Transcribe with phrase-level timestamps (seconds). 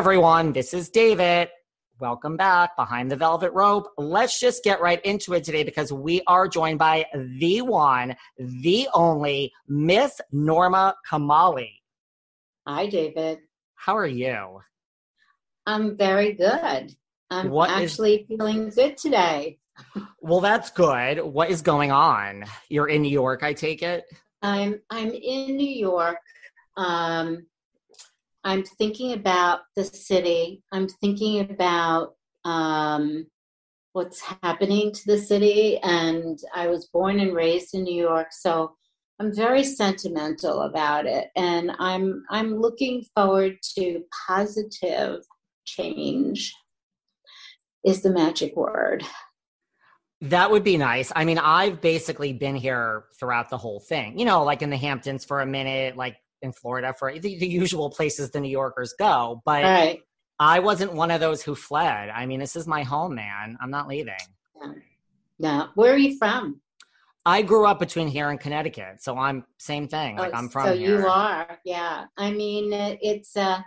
[0.00, 1.50] Everyone, this is David.
[1.98, 3.88] Welcome back behind the velvet rope.
[3.98, 8.88] Let's just get right into it today because we are joined by the one, the
[8.94, 11.68] only Miss Norma Kamali.
[12.66, 13.40] Hi, David.
[13.74, 14.62] How are you?
[15.66, 16.96] I'm very good.
[17.30, 19.58] I'm What is- actually feeling good today.
[20.22, 21.20] Well, that's good.
[21.20, 22.44] What is going on?
[22.70, 24.04] You're in New York, I take it?
[24.40, 26.16] I'm I'm in New York.
[26.78, 27.46] Um,
[28.44, 30.62] I'm thinking about the city.
[30.72, 32.14] I'm thinking about
[32.44, 33.26] um,
[33.92, 35.78] what's happening to the city.
[35.78, 38.74] And I was born and raised in New York, so
[39.18, 41.28] I'm very sentimental about it.
[41.36, 45.22] And I'm I'm looking forward to positive
[45.66, 46.54] change.
[47.84, 49.04] Is the magic word.
[50.22, 51.10] That would be nice.
[51.16, 54.18] I mean, I've basically been here throughout the whole thing.
[54.18, 57.46] You know, like in the Hamptons for a minute, like in Florida for the, the
[57.46, 59.42] usual places the New Yorkers go.
[59.44, 60.00] But right.
[60.38, 62.08] I wasn't one of those who fled.
[62.08, 63.58] I mean, this is my home, man.
[63.60, 64.14] I'm not leaving.
[65.38, 66.60] Now, where are you from?
[67.26, 70.16] I grew up between here and Connecticut, so I'm same thing.
[70.16, 71.00] Like Oh, I'm from so here.
[71.00, 72.06] you are, yeah.
[72.16, 73.60] I mean, it's uh.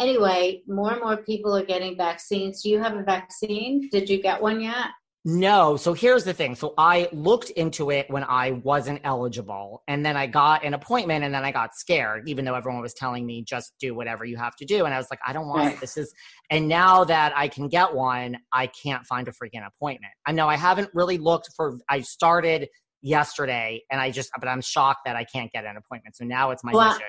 [0.00, 2.62] Anyway, more and more people are getting vaccines.
[2.62, 3.88] Do you have a vaccine?
[3.92, 4.86] Did you get one yet?
[5.24, 6.56] No, so here's the thing.
[6.56, 11.24] So I looked into it when I wasn't eligible, and then I got an appointment,
[11.24, 14.36] and then I got scared, even though everyone was telling me just do whatever you
[14.36, 15.80] have to do, and I was like, I don't want it.
[15.80, 16.12] This is,
[16.50, 20.12] and now that I can get one, I can't find a freaking appointment.
[20.26, 21.78] I know I haven't really looked for.
[21.88, 22.68] I started
[23.00, 26.16] yesterday, and I just, but I'm shocked that I can't get an appointment.
[26.16, 27.06] So now it's my Well, mission.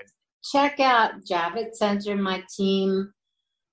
[0.52, 2.16] Check out Javits Center.
[2.16, 3.12] My team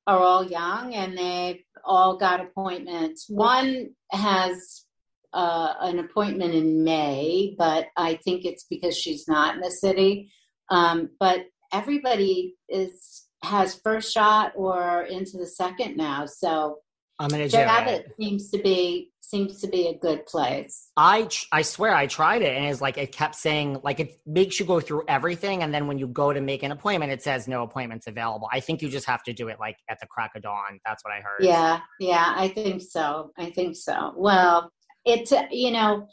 [0.07, 3.27] are all young and they've all got appointments.
[3.29, 4.85] One has
[5.33, 10.33] uh, an appointment in May, but I think it's because she's not in the city.
[10.71, 16.27] Um, but everybody is has first shot or into the second now.
[16.27, 16.79] So
[17.21, 17.49] I'm gonna
[17.87, 18.13] it.
[18.19, 20.91] Seems to be seems to be a good place.
[20.97, 24.19] I tr- I swear I tried it and it's like it kept saying like it
[24.27, 27.23] makes you go through everything and then when you go to make an appointment it
[27.23, 28.49] says no appointments available.
[28.51, 30.81] I think you just have to do it like at the crack of dawn.
[30.85, 31.45] That's what I heard.
[31.45, 33.33] Yeah, yeah, I think so.
[33.39, 34.15] I think so.
[34.17, 34.73] Well,
[35.05, 36.09] it's you know,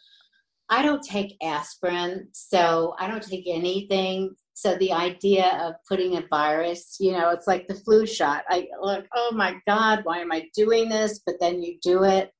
[0.69, 4.35] I don't take aspirin, so I don't take anything.
[4.57, 8.43] So the idea of putting a virus, you know, it's like the flu shot.
[8.49, 11.21] I look, oh my God, why am I doing this?
[11.23, 12.31] But then you do it.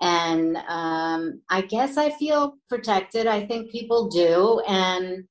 [0.00, 3.28] And um, I guess I feel protected.
[3.28, 4.60] I think people do.
[4.66, 5.22] And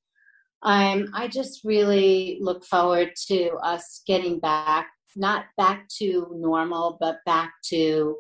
[0.64, 4.88] I'm I just really look forward to us getting back,
[5.18, 8.16] not back to normal, but back to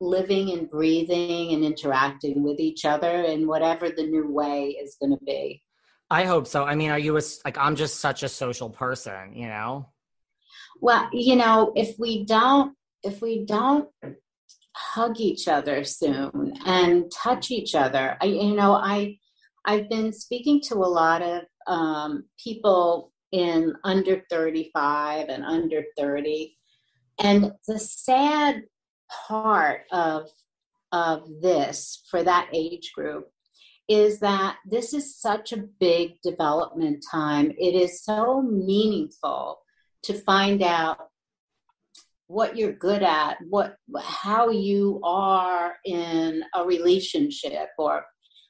[0.00, 5.10] living and breathing and interacting with each other in whatever the new way is going
[5.10, 5.60] to be.
[6.10, 6.64] I hope so.
[6.64, 9.90] I mean, are you a, like I'm just such a social person, you know?
[10.80, 13.88] Well, you know, if we don't if we don't
[14.74, 19.18] hug each other soon and touch each other, I you know, I
[19.64, 26.56] I've been speaking to a lot of um, people in under 35 and under 30
[27.18, 28.62] And the sad
[29.10, 30.30] part of
[30.92, 33.28] of this for that age group
[33.88, 37.52] is that this is such a big development time.
[37.58, 39.60] It is so meaningful
[40.02, 41.08] to find out
[42.26, 48.04] what you're good at, what how you are in a relationship or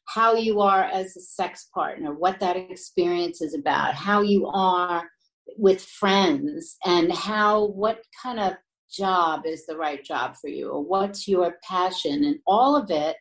[0.06, 5.08] how you are as a sex partner, what that experience is about, how you are
[5.56, 8.54] with friends and how what kind of
[8.90, 13.16] job is the right job for you or what's your passion and all of it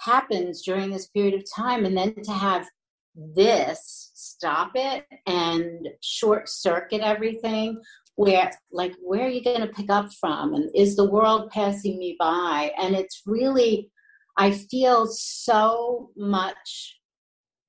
[0.00, 2.66] happens during this period of time and then to have
[3.14, 7.80] this stop it and short circuit everything
[8.14, 10.54] where like where are you going to pick up from?
[10.54, 12.72] And is the world passing me by?
[12.80, 13.90] And it's really
[14.38, 16.96] i feel so much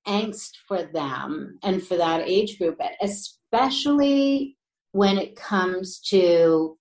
[0.07, 4.55] angst for them and for that age group especially
[4.91, 6.77] when it comes to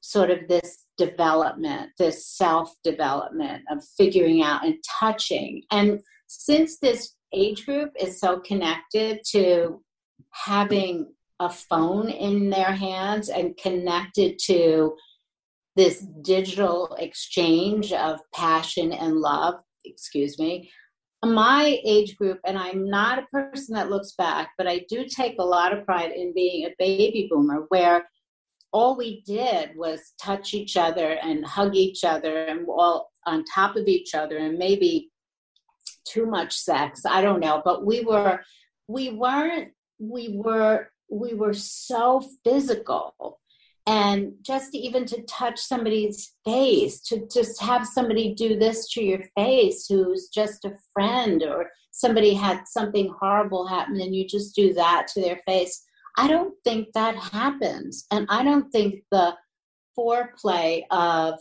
[0.00, 5.62] sort of this development, this self development of figuring out and touching.
[5.70, 9.82] And since this age group is so connected to
[10.32, 14.94] having a phone in their hands and connected to
[15.76, 19.54] this digital exchange of passion and love,
[19.84, 20.70] excuse me,
[21.24, 25.36] my age group, and I'm not a person that looks back, but I do take
[25.38, 28.08] a lot of pride in being a baby boomer where
[28.72, 33.76] all we did was touch each other and hug each other and all on top
[33.76, 35.10] of each other and maybe
[36.04, 37.02] too much sex.
[37.06, 37.62] I don't know.
[37.64, 38.40] But we were
[38.86, 43.40] we weren't we were we were so physical.
[43.86, 49.22] And just even to touch somebody's face to just have somebody do this to your
[49.34, 54.74] face who's just a friend or somebody had something horrible happen and you just do
[54.74, 55.86] that to their face
[56.18, 58.04] I don't think that happens.
[58.10, 59.34] And I don't think the
[59.96, 61.38] foreplay of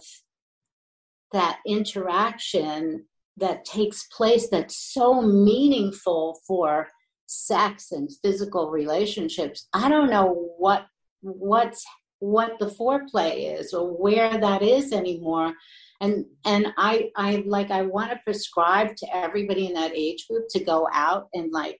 [1.33, 3.05] that interaction
[3.37, 6.87] that takes place that's so meaningful for
[7.27, 10.85] sex and physical relationships i don't know what
[11.19, 11.85] what's
[12.19, 15.53] what the foreplay is or where that is anymore
[15.99, 20.45] and and i i like i want to prescribe to everybody in that age group
[20.49, 21.79] to go out and like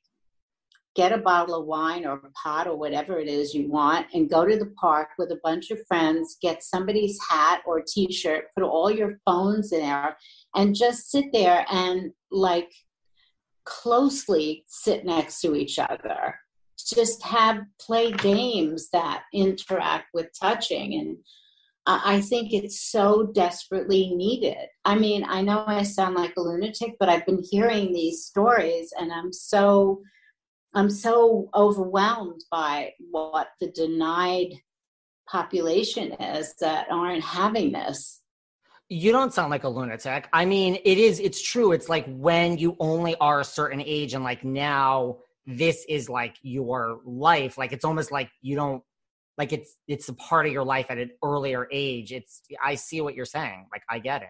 [0.98, 4.32] get a bottle of wine or a pot or whatever it is you want and
[4.32, 8.46] go to the park with a bunch of friends, get somebody's hat or t shirt,
[8.56, 10.18] put all your phones in there,
[10.56, 12.72] and just sit there and like
[13.64, 16.36] closely sit next to each other.
[16.96, 20.96] Just have play games that interact with touching.
[20.96, 21.18] And
[21.86, 24.68] I think it's so desperately needed.
[24.84, 28.94] I mean, I know I sound like a lunatic, but I've been hearing these stories
[28.98, 30.02] and I'm so
[30.78, 34.54] I'm so overwhelmed by what the denied
[35.28, 38.22] population is that aren't having this.
[38.88, 40.30] You don't sound like a lunatic.
[40.32, 41.72] I mean, it is, it's true.
[41.72, 46.36] It's like when you only are a certain age and like now this is like
[46.44, 47.58] your life.
[47.58, 48.84] Like it's almost like you don't,
[49.36, 52.12] like it's, it's a part of your life at an earlier age.
[52.12, 53.66] It's, I see what you're saying.
[53.72, 54.30] Like I get it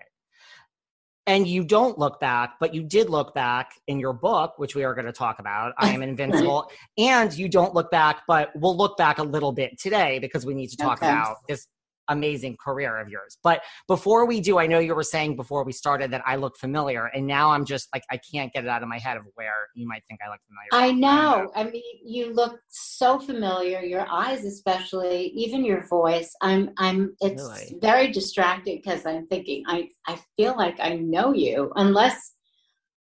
[1.28, 4.84] and you don't look back, but you did look back in your book, which we
[4.86, 5.74] are going to talk about.
[5.78, 9.78] I am invincible, and you don't look back, but we'll look back a little bit
[9.78, 11.12] today because we need to talk okay.
[11.12, 11.68] about this
[12.10, 13.38] amazing career of yours.
[13.44, 16.58] But before we do, I know you were saying before we started that I look
[16.58, 19.24] familiar, and now I'm just like I can't get it out of my head of
[19.36, 20.88] where you might think I look familiar.
[20.88, 21.52] I know.
[21.56, 23.82] I, mean, you look so familiar.
[23.82, 26.34] Your eyes, especially, even your voice.
[26.42, 26.72] I'm.
[26.78, 27.16] I'm.
[27.22, 27.80] It's really?
[27.82, 29.64] very distracting because I'm thinking.
[29.68, 29.90] I.
[30.08, 32.34] I feel like I know you, unless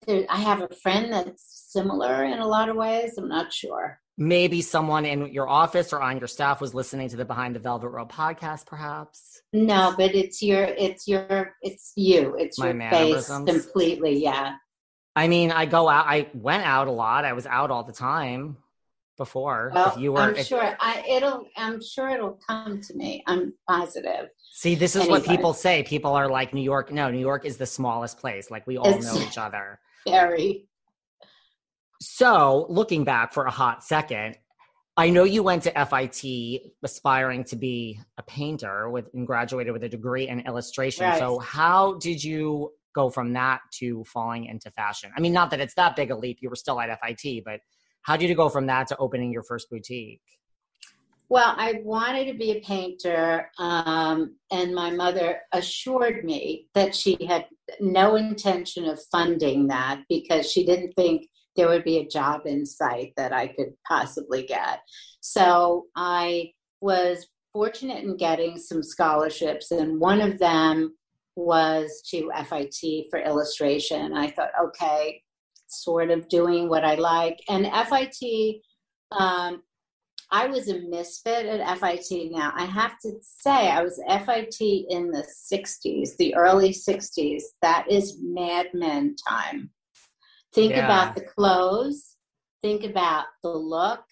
[0.08, 3.14] I have a friend that's similar in a lot of ways.
[3.18, 7.16] I'm not sure maybe someone in your office or on your staff was listening to
[7.16, 9.42] the behind the velvet rope podcast perhaps?
[9.52, 12.36] No but it's your it's your it's you.
[12.38, 14.56] It's My your face completely yeah.
[15.14, 17.24] I mean i go out i went out a lot.
[17.24, 18.56] I was out all the time
[19.16, 19.70] before.
[19.74, 23.22] Well, if you were i'm if, sure i it'll i'm sure it'll come to me.
[23.26, 24.30] I'm positive.
[24.52, 25.82] See this is what people say.
[25.82, 28.50] People are like new york no new york is the smallest place.
[28.50, 29.78] Like we all it's know each other.
[30.06, 30.68] very
[32.00, 34.36] so, looking back for a hot second,
[34.96, 39.84] I know you went to FIT aspiring to be a painter with and graduated with
[39.84, 41.04] a degree in illustration.
[41.04, 41.18] Right.
[41.18, 45.10] So, how did you go from that to falling into fashion?
[45.16, 47.60] I mean, not that it's that big a leap, you were still at FIT, but
[48.02, 50.22] how did you go from that to opening your first boutique?
[51.28, 57.18] Well, I wanted to be a painter, um, and my mother assured me that she
[57.26, 57.46] had
[57.80, 62.64] no intention of funding that because she didn't think there would be a job in
[62.66, 64.80] sight that I could possibly get.
[65.20, 70.94] So I was fortunate in getting some scholarships, and one of them
[71.36, 74.14] was to FIT for illustration.
[74.14, 75.22] I thought, okay,
[75.68, 77.38] sort of doing what I like.
[77.48, 78.62] And FIT,
[79.12, 79.62] um,
[80.30, 82.52] I was a misfit at FIT now.
[82.56, 87.42] I have to say, I was FIT in the 60s, the early 60s.
[87.62, 89.70] That is Mad Men time.
[90.56, 90.86] Think yeah.
[90.86, 92.16] about the clothes,
[92.62, 94.02] think about the look.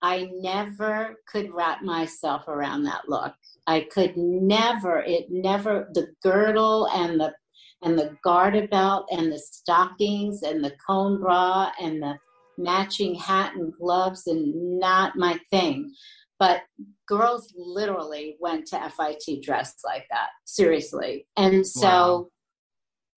[0.00, 3.34] I never could wrap myself around that look.
[3.66, 7.34] I could never, it never, the girdle and the
[7.82, 12.16] and the garter belt and the stockings and the cone bra and the
[12.58, 15.94] matching hat and gloves and not my thing.
[16.38, 16.62] But
[17.06, 21.26] girls literally went to FIT dressed like that, seriously.
[21.36, 22.28] And so, wow.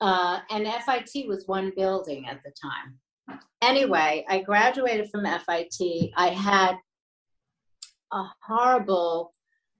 [0.03, 3.39] Uh, and FIT was one building at the time.
[3.61, 6.11] Anyway, I graduated from FIT.
[6.17, 6.75] I had
[8.11, 9.31] a horrible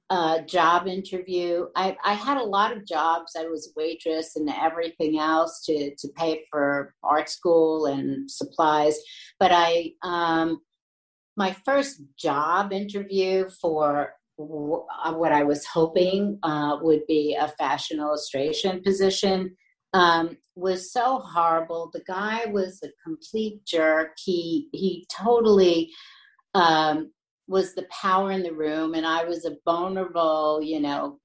[0.09, 1.67] uh, job interview.
[1.75, 3.33] I, I had a lot of jobs.
[3.37, 8.97] I was a waitress and everything else to, to pay for art school and supplies.
[9.41, 10.61] But I, um,
[11.35, 17.99] my first job interview for uh, what I was hoping uh, would be a fashion
[17.99, 19.57] illustration position
[19.93, 21.89] um, was so horrible.
[21.93, 24.17] The guy was a complete jerk.
[24.17, 25.91] He he totally
[26.53, 27.11] um,
[27.47, 31.19] was the power in the room and i was a vulnerable you know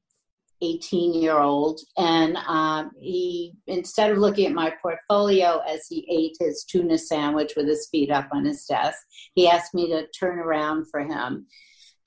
[0.61, 6.37] 18 year old and um, he instead of looking at my portfolio as he ate
[6.41, 8.99] his tuna sandwich with his feet up on his desk
[9.35, 11.47] he asked me to turn around for him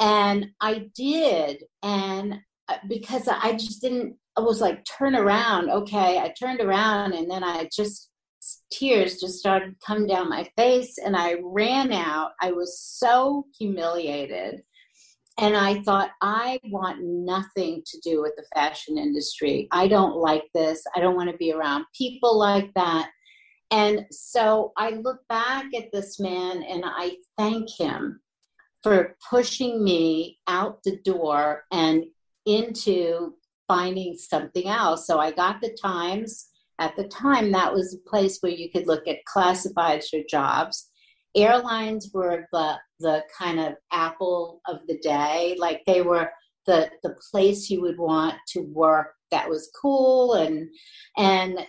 [0.02, 2.36] and i did and
[2.68, 7.30] uh, because i just didn't i was like turn around okay i turned around and
[7.30, 8.12] then i just
[8.72, 12.32] tears just started coming down my face and I ran out.
[12.42, 14.62] I was so humiliated.
[15.38, 19.68] And I thought, I want nothing to do with the fashion industry.
[19.72, 20.84] I don't like this.
[20.96, 23.10] I don't want to be around people like that.
[23.72, 28.20] And so I look back at this man and I thank him
[28.84, 32.04] for pushing me out the door and
[32.46, 33.36] into
[33.72, 35.08] finding something else.
[35.08, 36.48] So I got the Times.
[36.78, 40.90] At the time, that was a place where you could look at classifieds for jobs.
[41.36, 46.30] Airlines were the the kind of apple of the day, like they were
[46.66, 50.34] the the place you would want to work that was cool.
[50.34, 50.70] And
[51.18, 51.66] and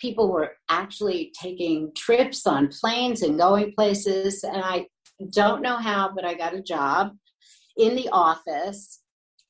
[0.00, 4.44] people were actually taking trips on planes and going places.
[4.44, 4.86] And I
[5.32, 7.12] don't know how but I got a job
[7.76, 8.99] in the office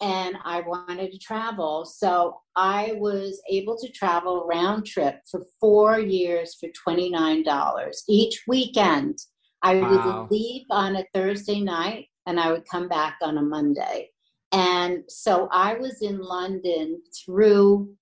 [0.00, 1.84] and I wanted to travel.
[1.84, 9.18] So I was able to travel round trip for four years for $29 each weekend.
[9.62, 9.90] I wow.
[10.22, 14.10] would leave on a Thursday night and I would come back on a Monday.
[14.52, 17.92] And so I was in London through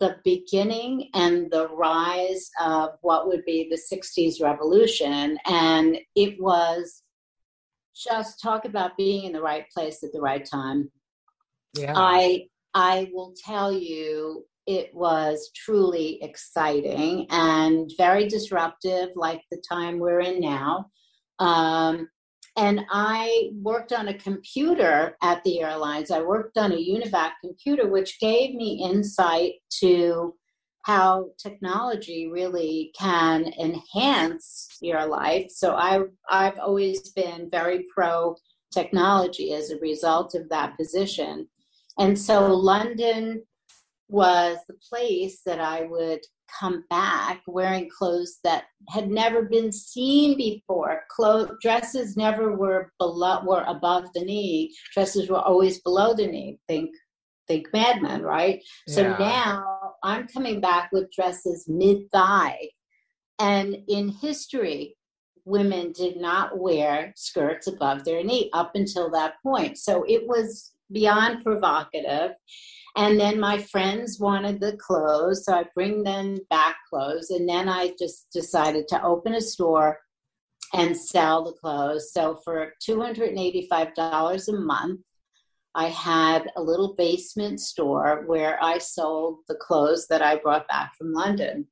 [0.00, 5.38] the beginning and the rise of what would be the 60s revolution.
[5.46, 7.02] And it was
[7.96, 10.90] just talk about being in the right place at the right time
[11.94, 19.98] I I will tell you it was truly exciting and very disruptive, like the time
[19.98, 20.86] we're in now.
[21.38, 22.08] Um,
[22.56, 26.10] and I worked on a computer at the airlines.
[26.10, 30.34] I worked on a UNIVAC computer, which gave me insight to
[30.82, 35.46] how technology really can enhance your life.
[35.48, 38.36] So I, I've always been very pro
[38.72, 41.48] technology as a result of that position.
[41.98, 43.42] And so London
[44.08, 46.20] was the place that I would
[46.60, 51.02] come back wearing clothes that had never been seen before.
[51.10, 54.74] Clothes, dresses never were below, were above the knee.
[54.92, 56.58] Dresses were always below the knee.
[56.68, 56.90] Think,
[57.48, 58.62] think Mad Men, right?
[58.86, 58.94] Yeah.
[58.94, 62.58] So now I'm coming back with dresses mid thigh,
[63.38, 64.96] and in history,
[65.44, 69.78] women did not wear skirts above their knee up until that point.
[69.78, 72.32] So it was beyond provocative.
[72.96, 77.30] And then my friends wanted the clothes, so I bring them back clothes.
[77.30, 79.98] And then I just decided to open a store
[80.74, 82.12] and sell the clothes.
[82.12, 85.00] So for $285 a month,
[85.74, 90.92] I had a little basement store where I sold the clothes that I brought back
[90.96, 91.66] from London.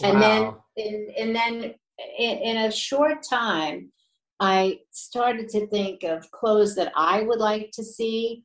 [0.00, 0.10] Wow.
[0.10, 1.74] And then, in, and then
[2.18, 3.92] in, in a short time,
[4.40, 8.44] I started to think of clothes that I would like to see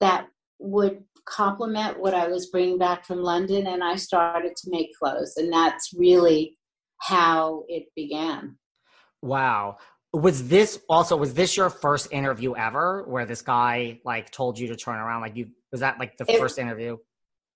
[0.00, 0.26] that
[0.58, 5.34] would complement what I was bringing back from London, and I started to make clothes,
[5.36, 6.56] and that's really
[6.98, 8.56] how it began.
[9.22, 9.78] Wow.
[10.12, 14.68] Was this also was this your first interview ever where this guy like told you
[14.68, 15.22] to turn around?
[15.22, 16.98] Like you was that like the It- first interview?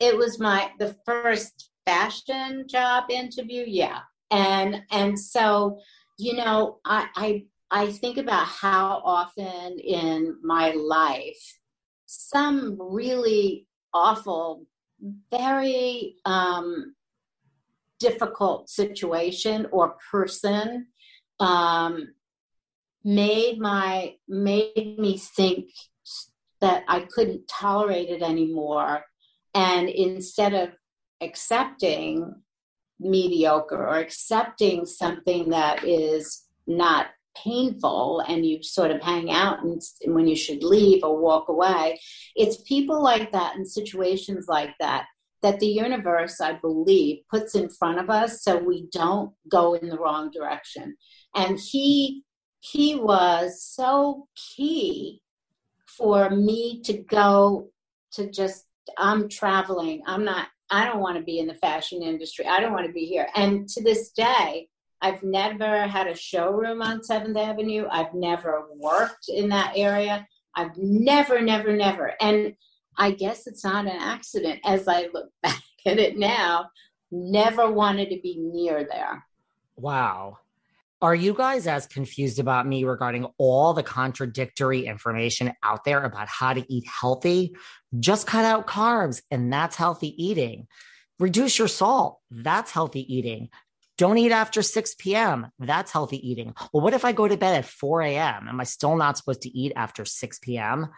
[0.01, 3.99] it was my the first fashion job interview yeah
[4.31, 5.81] and and so
[6.19, 11.59] you know i i i think about how often in my life
[12.07, 14.67] some really awful
[15.31, 16.95] very um
[17.99, 20.87] difficult situation or person
[21.41, 22.09] um
[23.05, 25.71] made my made me think
[26.61, 29.05] that i couldn't tolerate it anymore.
[29.55, 30.71] And instead of
[31.21, 32.35] accepting
[33.01, 37.07] mediocre or accepting something that is not
[37.45, 41.49] painful and you sort of hang out and and when you should leave or walk
[41.49, 41.99] away
[42.37, 45.07] it's people like that and situations like that
[45.43, 49.89] that the universe i believe puts in front of us so we don't go in
[49.89, 50.97] the wrong direction
[51.35, 52.23] and he
[52.61, 55.21] he was so key
[55.87, 57.69] for me to go
[58.13, 60.03] to just I'm traveling.
[60.07, 62.47] I'm not, I don't want to be in the fashion industry.
[62.47, 63.27] I don't want to be here.
[63.35, 64.69] And to this day,
[65.01, 67.87] I've never had a showroom on 7th Avenue.
[67.91, 70.27] I've never worked in that area.
[70.55, 72.15] I've never, never, never.
[72.21, 72.55] And
[72.97, 76.71] I guess it's not an accident as I look back at it now.
[77.11, 79.25] Never wanted to be near there.
[79.77, 80.39] Wow.
[81.01, 86.27] Are you guys as confused about me regarding all the contradictory information out there about
[86.27, 87.55] how to eat healthy?
[88.01, 90.67] Just cut out carbs, and that's healthy eating.
[91.21, 93.49] Reduce your salt, that's healthy eating.
[93.99, 95.49] Don't eat after 6 p.m.
[95.59, 96.55] That's healthy eating.
[96.73, 98.49] Well, what if I go to bed at 4 a.m.?
[98.49, 100.89] Am I still not supposed to eat after 6 p.m.?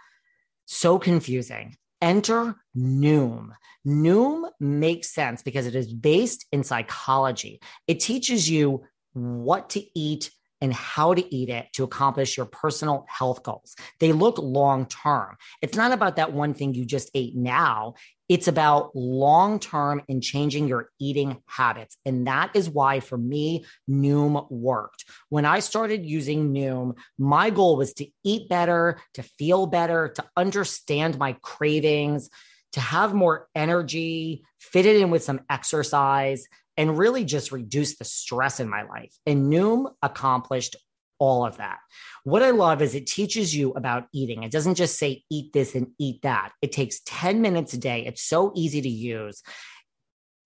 [0.66, 1.76] So confusing.
[2.02, 3.50] Enter Noom.
[3.86, 7.60] Noom makes sense because it is based in psychology.
[7.86, 10.30] It teaches you what to eat
[10.60, 13.74] and how to eat it to accomplish your personal health goals.
[13.98, 15.36] They look long term.
[15.62, 17.94] It's not about that one thing you just ate now.
[18.30, 21.96] It's about long term and changing your eating habits.
[22.06, 25.04] And that is why, for me, Noom worked.
[25.30, 30.24] When I started using Noom, my goal was to eat better, to feel better, to
[30.36, 32.30] understand my cravings,
[32.74, 38.04] to have more energy, fit it in with some exercise and really just reduce the
[38.04, 39.12] stress in my life.
[39.26, 40.76] And Noom accomplished
[41.20, 41.78] all of that.
[42.24, 44.42] What I love is it teaches you about eating.
[44.42, 46.52] It doesn't just say eat this and eat that.
[46.62, 48.04] It takes 10 minutes a day.
[48.06, 49.42] It's so easy to use.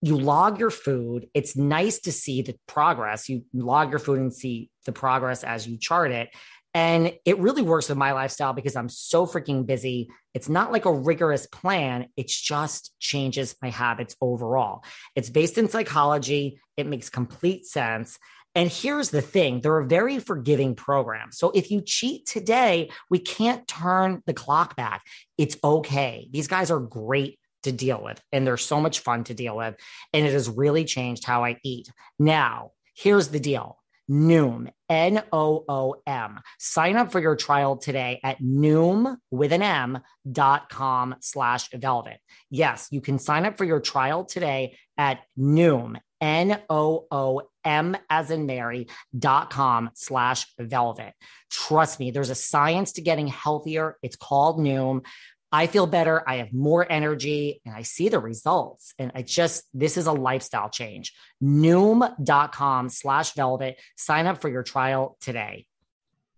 [0.03, 1.29] You log your food.
[1.33, 3.29] It's nice to see the progress.
[3.29, 6.29] You log your food and see the progress as you chart it.
[6.75, 10.09] And it really works with my lifestyle because I'm so freaking busy.
[10.35, 14.83] It's not like a rigorous plan, it just changes my habits overall.
[15.15, 18.19] It's based in psychology, it makes complete sense.
[18.55, 21.33] And here's the thing they're a very forgiving program.
[21.33, 25.03] So if you cheat today, we can't turn the clock back.
[25.39, 26.29] It's okay.
[26.31, 29.75] These guys are great to deal with, and they're so much fun to deal with.
[30.13, 31.91] And it has really changed how I eat.
[32.19, 33.79] Now, here's the deal
[34.11, 36.41] Noom, N O O M.
[36.59, 42.19] Sign up for your trial today at Noom with an M dot com slash velvet.
[42.51, 47.97] Yes, you can sign up for your trial today at Noom, N O O M
[48.09, 51.13] as in Mary dot com slash velvet.
[51.51, 53.99] Trust me, there's a science to getting healthier.
[54.03, 55.05] It's called Noom.
[55.53, 56.29] I feel better.
[56.29, 58.95] I have more energy and I see the results.
[58.99, 61.13] And I just, this is a lifestyle change.
[61.43, 63.79] Noom.com slash velvet.
[63.97, 65.67] Sign up for your trial today.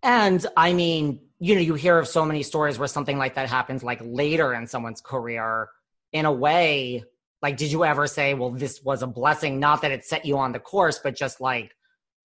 [0.02, 3.48] And I mean, you know, you hear of so many stories where something like that
[3.48, 5.68] happens like later in someone's career.
[6.12, 7.04] In a way,
[7.42, 9.60] like, did you ever say, well, this was a blessing?
[9.60, 11.72] Not that it set you on the course, but just like,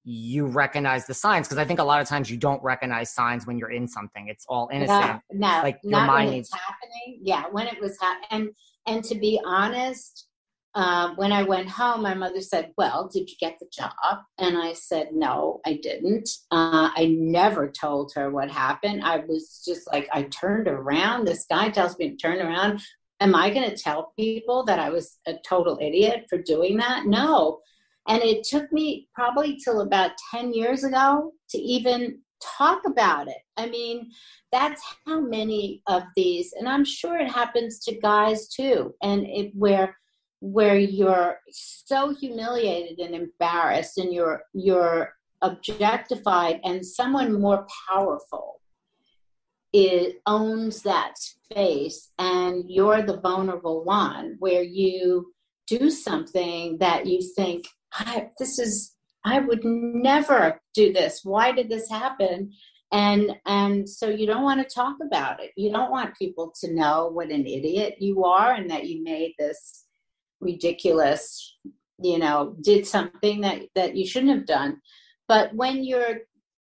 [0.04, 3.46] you recognize the signs because I think a lot of times you don't recognize signs
[3.46, 4.28] when you're in something.
[4.30, 5.22] It's all innocent.
[5.32, 6.50] No, no like your mind when needs.
[6.50, 7.20] it's happening.
[7.22, 8.28] Yeah, when it was happening.
[8.32, 8.50] And
[8.88, 10.28] and to be honest,
[10.74, 14.58] um, when I went home, my mother said, "Well, did you get the job?" And
[14.58, 19.04] I said, "No, I didn't." Uh, I never told her what happened.
[19.04, 21.26] I was just like, I turned around.
[21.26, 22.82] This guy tells me to turn around.
[23.22, 27.06] Am I going to tell people that I was a total idiot for doing that?
[27.06, 27.60] No.
[28.08, 33.38] And it took me probably till about 10 years ago to even talk about it.
[33.58, 34.10] I mean,
[34.52, 39.52] that's how many of these, and I'm sure it happens to guys too, and it
[39.54, 39.96] where
[40.40, 48.61] where you're so humiliated and embarrassed and you're you're objectified and someone more powerful
[49.74, 55.34] it owns that space and you're the vulnerable one where you
[55.68, 61.22] do something that you think I, this is i would never do this.
[61.24, 62.52] Why did this happen?
[62.92, 65.52] And and so you don't want to talk about it.
[65.56, 69.34] You don't want people to know what an idiot you are and that you made
[69.40, 69.86] this
[70.40, 71.58] ridiculous
[72.00, 74.82] you know did something that that you shouldn't have done.
[75.28, 76.22] But when you're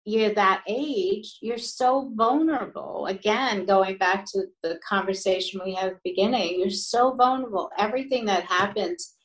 [0.05, 3.05] you're that age you're so vulnerable.
[3.07, 7.69] Again going back to the conversation we had at the beginning you're so vulnerable.
[7.77, 9.15] Everything that happens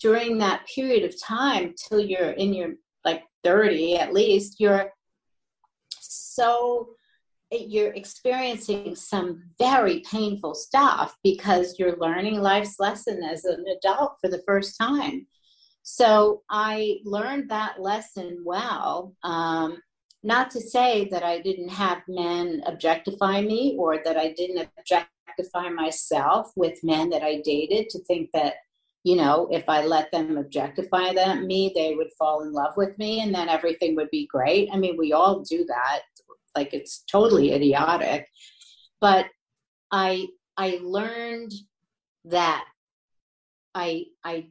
[0.00, 4.90] during that period of time till you're in your like 30 at least you're
[6.00, 6.90] so
[7.52, 14.28] you're experiencing some very painful stuff because you're learning life's lesson as an adult for
[14.28, 15.26] the first time.
[15.82, 19.78] So i learned that lesson well um,
[20.26, 25.68] not to say that i didn't have men objectify me or that i didn't objectify
[25.70, 28.54] myself with men that i dated to think that
[29.06, 32.98] you know, if I let them objectify them, me, they would fall in love with
[32.98, 34.68] me and then everything would be great.
[34.72, 36.00] I mean, we all do that.
[36.56, 38.26] Like it's totally idiotic.
[39.00, 39.26] But
[39.92, 41.52] I I learned
[42.24, 42.64] that
[43.76, 44.48] I I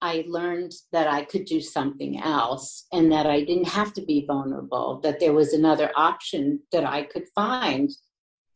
[0.00, 4.24] I learned that I could do something else and that I didn't have to be
[4.26, 7.90] vulnerable, that there was another option that I could find.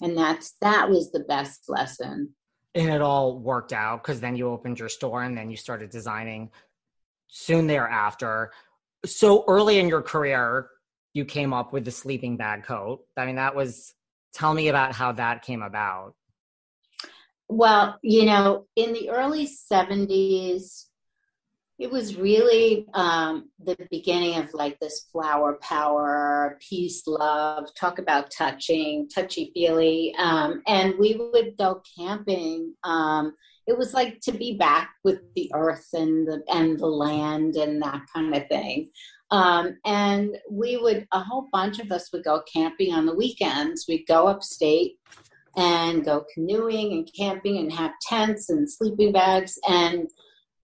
[0.01, 2.35] And that's that was the best lesson
[2.75, 5.91] and it all worked out because then you opened your store and then you started
[5.91, 6.51] designing
[7.29, 8.53] soon thereafter.
[9.05, 10.69] So early in your career,
[11.13, 13.05] you came up with the sleeping bag coat.
[13.17, 13.93] I mean, that was,
[14.33, 16.15] tell me about how that came about.
[17.49, 20.87] Well, you know, in the early 70s,
[21.83, 28.31] it was really um, the beginning of like this flower power, peace, love, talk about
[28.31, 30.14] touching, touchy feely.
[30.16, 32.75] Um, and we would go camping.
[32.85, 33.35] Um,
[33.66, 37.83] it was like to be back with the earth and the and the land and
[37.83, 38.90] that kind of thing.
[39.33, 43.87] Um, and we would a whole bunch of us would go camping on the weekends.
[43.88, 45.01] We'd go upstate
[45.57, 50.09] and go canoeing and camping and have tents and sleeping bags and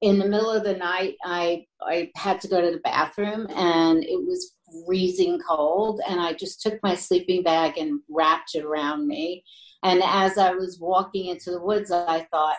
[0.00, 4.04] in the middle of the night i i had to go to the bathroom and
[4.04, 4.54] it was
[4.86, 9.42] freezing cold and i just took my sleeping bag and wrapped it around me.
[9.82, 12.56] And as i was walking into the woods i thought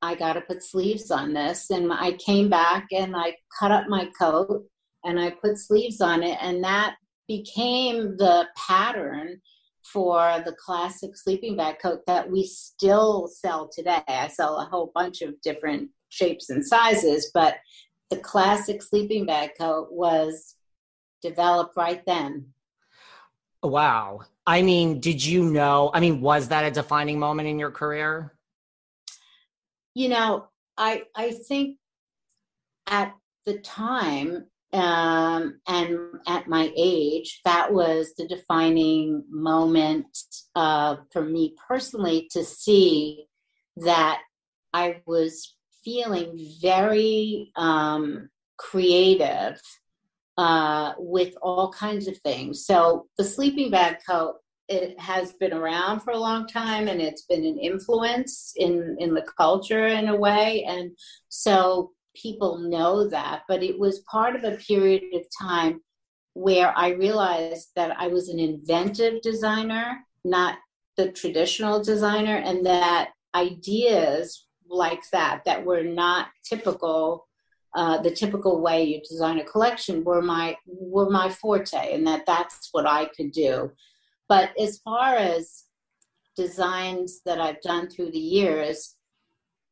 [0.00, 1.70] i got to put sleeves on this.
[1.70, 4.64] And i came back and i cut up my coat
[5.04, 6.38] and i put sleeves on it.
[6.40, 6.96] And that
[7.28, 9.40] became the pattern
[9.84, 14.02] for the classic sleeping bag coat that we still sell today.
[14.06, 17.56] I sell a whole bunch of different shapes and sizes, but
[18.10, 20.56] the classic sleeping bag coat was
[21.22, 22.46] developed right then.
[23.62, 24.22] Wow.
[24.46, 25.90] I mean, did you know?
[25.94, 28.34] I mean, was that a defining moment in your career?
[29.94, 31.78] You know, I I think
[32.86, 33.14] at
[33.46, 40.06] the time um, and at my age, that was the defining moment
[40.56, 43.26] uh, for me personally to see
[43.76, 44.22] that
[44.72, 49.60] I was feeling very um, creative
[50.38, 52.64] uh, with all kinds of things.
[52.64, 54.36] So the sleeping bag coat
[54.68, 59.12] it has been around for a long time and it's been an influence in in
[59.12, 60.92] the culture in a way and
[61.28, 65.80] so people know that but it was part of a period of time
[66.34, 70.58] where i realized that i was an inventive designer not
[70.96, 77.26] the traditional designer and that ideas like that that were not typical
[77.74, 82.26] uh, the typical way you design a collection were my were my forte and that
[82.26, 83.70] that's what i could do.
[84.28, 85.64] But as far as
[86.36, 88.96] designs that i've done through the years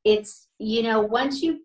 [0.05, 1.61] it's you know once you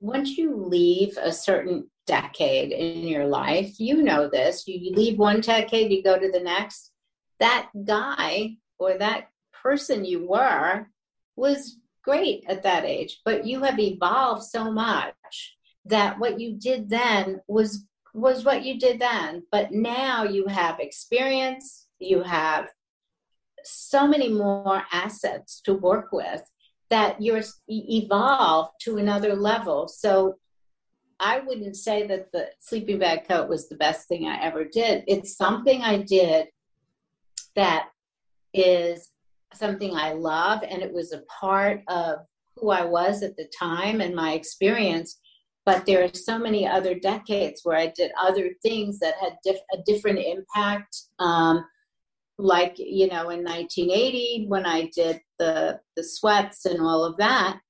[0.00, 5.18] once you leave a certain decade in your life you know this you, you leave
[5.18, 6.92] one decade you go to the next
[7.40, 9.28] that guy or that
[9.62, 10.86] person you were
[11.36, 16.88] was great at that age, but you have evolved so much that what you did
[16.88, 19.42] then was was what you did then.
[19.50, 22.68] But now you have experience, you have
[23.64, 26.42] so many more assets to work with
[26.90, 29.88] that you're evolved to another level.
[29.88, 30.36] So
[31.18, 35.04] I wouldn't say that the sleeping bag coat was the best thing I ever did.
[35.08, 36.48] It's something I did
[37.56, 37.88] that
[38.52, 39.10] is
[39.56, 42.18] something I love, and it was a part of
[42.56, 45.18] who I was at the time and my experience.
[45.66, 49.56] But there are so many other decades where I did other things that had diff-
[49.72, 50.96] a different impact.
[51.18, 51.64] Um,
[52.36, 57.60] like you know, in 1980 when I did the the sweats and all of that,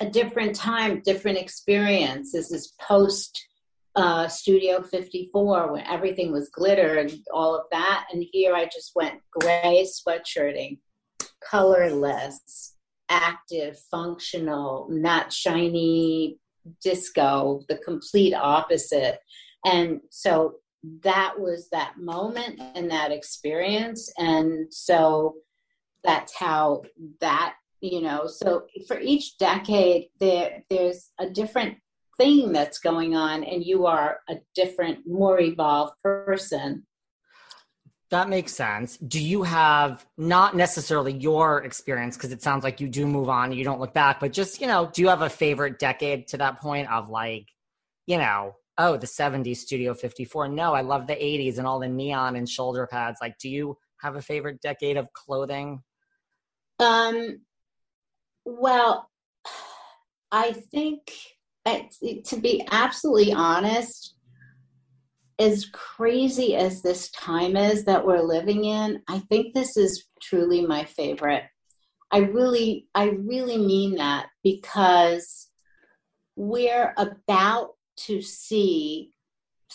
[0.00, 2.32] a different time, different experience.
[2.32, 3.40] This is post
[3.94, 8.06] uh, Studio 54 when everything was glitter and all of that.
[8.12, 10.78] And here I just went gray sweatshirting,
[11.48, 12.74] colorless,
[13.08, 16.38] active, functional, not shiny
[16.82, 19.18] disco, the complete opposite.
[19.64, 20.54] And so
[21.02, 24.10] that was that moment and that experience.
[24.16, 25.36] And so
[26.04, 26.82] that's how
[27.20, 31.76] that you know so for each decade there there's a different
[32.16, 36.86] thing that's going on and you are a different more evolved person.
[38.10, 38.98] That makes sense.
[38.98, 43.52] Do you have not necessarily your experience because it sounds like you do move on
[43.52, 46.36] you don't look back but just you know do you have a favorite decade to
[46.36, 47.48] that point of like
[48.06, 51.88] you know oh the 70s studio 54 no i love the 80s and all the
[51.88, 53.18] neon and shoulder pads.
[53.22, 55.82] Like do you have a favorite decade of clothing?
[56.78, 57.40] Um
[58.44, 59.08] well
[60.30, 61.12] i think
[61.66, 64.14] to be absolutely honest,
[65.38, 70.64] as crazy as this time is that we're living in, I think this is truly
[70.64, 71.44] my favorite.
[72.10, 75.48] I really, I really mean that because
[76.36, 79.12] we're about to see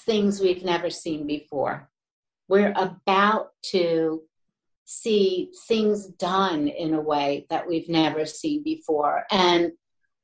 [0.05, 1.89] things we've never seen before.
[2.47, 4.23] We're about to
[4.85, 9.25] see things done in a way that we've never seen before.
[9.31, 9.71] And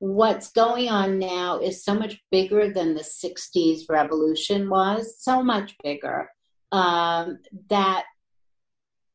[0.04, 5.78] what's going on now is so much bigger than the 60s revolution was, so much
[5.82, 6.30] bigger
[6.74, 7.40] um,
[7.70, 8.04] that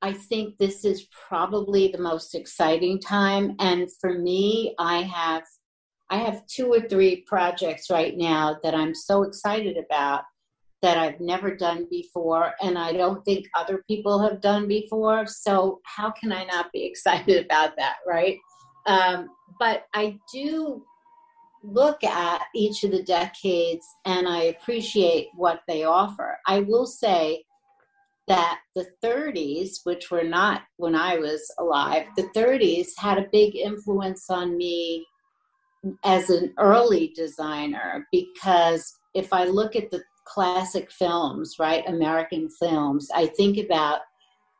[0.01, 3.55] I think this is probably the most exciting time.
[3.59, 5.43] And for me, I have
[6.09, 10.23] I have two or three projects right now that I'm so excited about
[10.81, 15.27] that I've never done before, and I don't think other people have done before.
[15.27, 18.39] So how can I not be excited about that, right?
[18.89, 19.29] Um,
[19.61, 20.83] but I do
[21.63, 26.39] look at each of the decades and I appreciate what they offer.
[26.47, 27.45] I will say
[28.29, 33.57] that the 30s, which were not when I was alive, the 30s had a big
[33.57, 35.07] influence on me
[36.05, 43.09] as an early designer because if I look at the classic films, right, American films,
[43.15, 44.01] I think about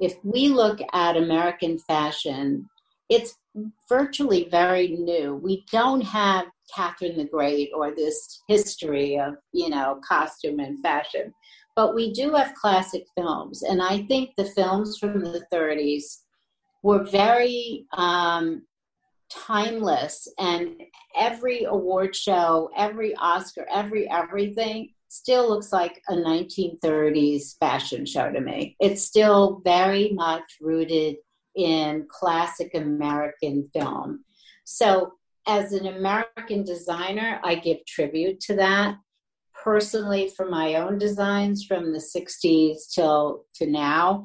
[0.01, 2.69] if we look at American fashion,
[3.09, 3.35] it's
[3.89, 5.35] virtually very new.
[5.37, 11.33] We don't have Catherine the Great or this history of, you know, costume and fashion.
[11.77, 13.63] But we do have classic films.
[13.63, 16.19] And I think the films from the 30s
[16.83, 18.63] were very um,
[19.31, 20.29] timeless.
[20.39, 20.83] And
[21.17, 28.41] every award show, every Oscar, every everything still looks like a 1930s fashion show to
[28.41, 28.77] me.
[28.81, 31.17] It's still very much rooted
[31.59, 34.25] in classic American film.
[34.65, 35.13] So
[35.47, 38.97] as an American designer, I give tribute to that.
[39.65, 44.25] Personally, for my own designs from the 60s till to now,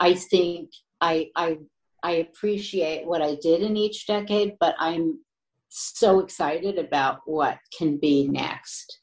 [0.00, 1.58] I think I, I,
[2.02, 5.20] I appreciate what I did in each decade, but I'm
[5.68, 8.98] so excited about what can be next.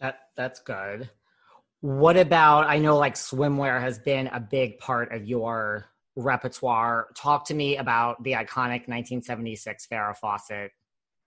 [0.00, 1.10] That that's good.
[1.80, 7.08] What about I know like swimwear has been a big part of your repertoire.
[7.14, 10.72] Talk to me about the iconic 1976 Farrah Fawcett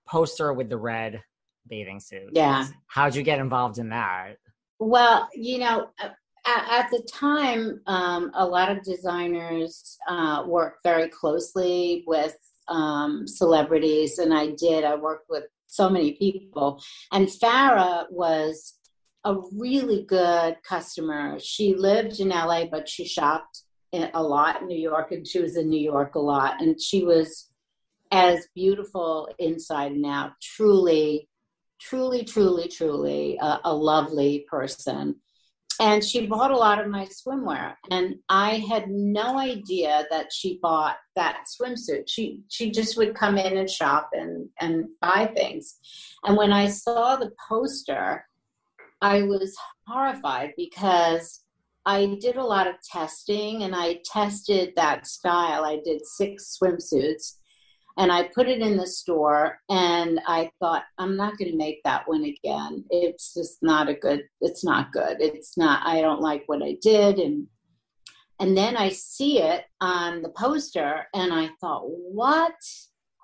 [0.08, 1.24] poster with the red
[1.68, 2.30] bathing suit.
[2.34, 2.68] Yeah.
[2.88, 4.38] How'd you get involved in that?
[4.80, 6.16] Well, you know, at,
[6.46, 12.36] at the time, um, a lot of designers uh, worked very closely with
[12.68, 14.84] um, celebrities, and I did.
[14.84, 16.82] I worked with so many people.
[17.12, 18.76] And Farrah was
[19.26, 21.40] a really good customer.
[21.40, 23.63] She lived in LA, but she shopped
[23.94, 27.04] a lot in New York, and she was in New York a lot, and she
[27.04, 27.50] was
[28.12, 30.34] as beautiful inside and out.
[30.42, 31.30] Truly,
[31.80, 35.16] truly, truly, truly a, a lovely person.
[35.80, 40.60] And she bought a lot of my swimwear, and I had no idea that she
[40.62, 42.04] bought that swimsuit.
[42.08, 45.80] She she just would come in and shop and and buy things.
[46.26, 48.24] And when I saw the poster,
[49.02, 51.43] I was horrified because
[51.86, 55.66] I did a lot of testing and I tested that style.
[55.66, 57.38] I did six swimsuits
[57.98, 61.82] and I put it in the store and I thought, I'm not going to make
[61.84, 62.86] that one again.
[62.90, 65.18] It's just not a good, it's not good.
[65.20, 67.20] It's not, I don't like what I did.
[67.20, 67.48] And,
[68.40, 72.56] and then I see it on the poster and I thought, what?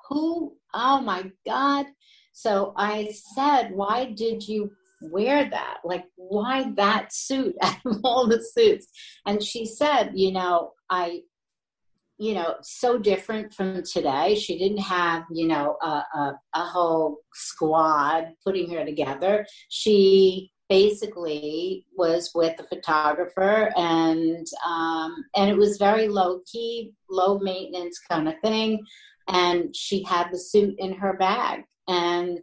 [0.10, 0.56] Who?
[0.74, 1.88] Oh my God.
[2.34, 5.78] So I said, why did you wear that?
[5.84, 8.88] Like, why that suit out of all the suits?
[9.26, 11.22] And she said, you know, I
[12.22, 14.36] you know, so different from today.
[14.36, 19.46] She didn't have, you know, a, a, a whole squad putting her together.
[19.70, 27.40] She basically was with a photographer and um, and it was very low key low
[27.40, 28.80] maintenance kind of thing
[29.28, 32.40] and she had the suit in her bag and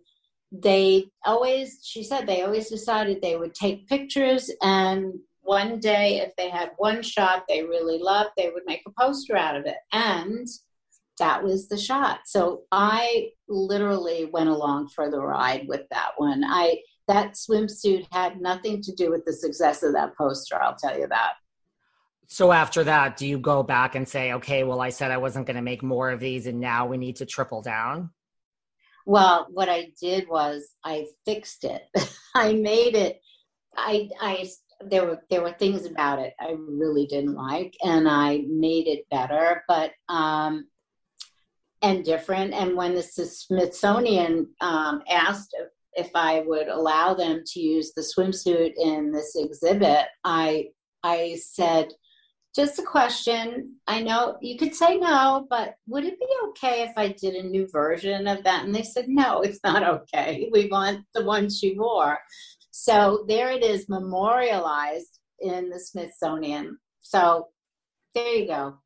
[0.52, 6.34] they always she said they always decided they would take pictures and one day if
[6.36, 9.76] they had one shot they really loved they would make a poster out of it
[9.92, 10.46] and
[11.18, 16.44] that was the shot so i literally went along for the ride with that one
[16.44, 16.78] i
[17.08, 21.06] that swimsuit had nothing to do with the success of that poster, I'll tell you
[21.08, 21.34] that.
[22.28, 25.46] So after that, do you go back and say, okay, well, I said I wasn't
[25.46, 28.10] going to make more of these and now we need to triple down?
[29.06, 31.82] Well, what I did was I fixed it.
[32.34, 33.20] I made it.
[33.76, 38.44] I, I, there were there were things about it I really didn't like, and I
[38.48, 40.66] made it better, but um,
[41.82, 42.52] and different.
[42.52, 45.54] And when the Smithsonian um, asked
[45.94, 50.70] if I would allow them to use the swimsuit in this exhibit, I
[51.02, 51.92] I said,
[52.56, 53.74] just a question.
[53.86, 57.46] I know you could say no, but would it be okay if I did a
[57.46, 58.64] new version of that?
[58.64, 60.48] And they said, no, it's not okay.
[60.50, 62.18] We want the one she wore.
[62.70, 66.78] So there it is, memorialized in the Smithsonian.
[67.02, 67.48] So
[68.14, 68.78] there you go.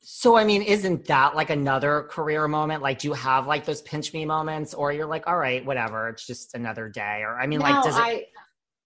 [0.00, 2.82] So, I mean, isn't that like another career moment?
[2.82, 6.08] Like, do you have like those pinch me moments, or you're like, all right, whatever,
[6.08, 7.20] it's just another day?
[7.22, 8.02] Or, I mean, no, like, does it?
[8.02, 8.24] I,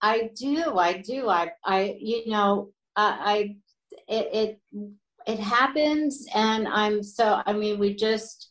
[0.02, 3.56] I do, I do, I, I, you know, I,
[4.08, 4.60] it, it,
[5.26, 7.42] it happens, and I'm so.
[7.46, 8.50] I mean, we just,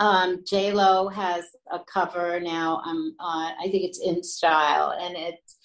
[0.00, 2.82] um, J Lo has a cover now.
[2.84, 5.58] I'm, uh, I think it's in style, and it's,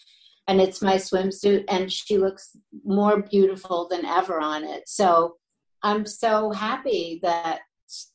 [0.48, 4.84] and it's my swimsuit, and she looks more beautiful than ever on it.
[4.88, 5.36] So
[5.84, 7.60] I'm so happy that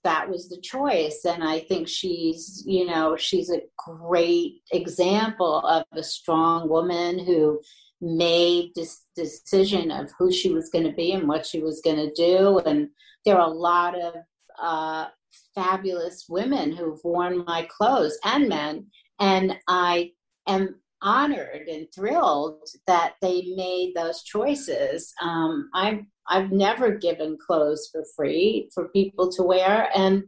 [0.05, 5.85] that was the choice and i think she's you know she's a great example of
[5.93, 7.61] a strong woman who
[8.03, 11.97] made this decision of who she was going to be and what she was going
[11.97, 12.59] to do.
[12.67, 12.88] And
[13.25, 14.15] there are a lot of
[14.61, 15.07] uh,
[15.55, 18.87] fabulous women who've worn my clothes and men.
[19.21, 20.11] And i
[20.49, 25.12] am honored and thrilled that they made those choices.
[25.21, 30.23] Um, I've I've never given clothes for free for people to wear, and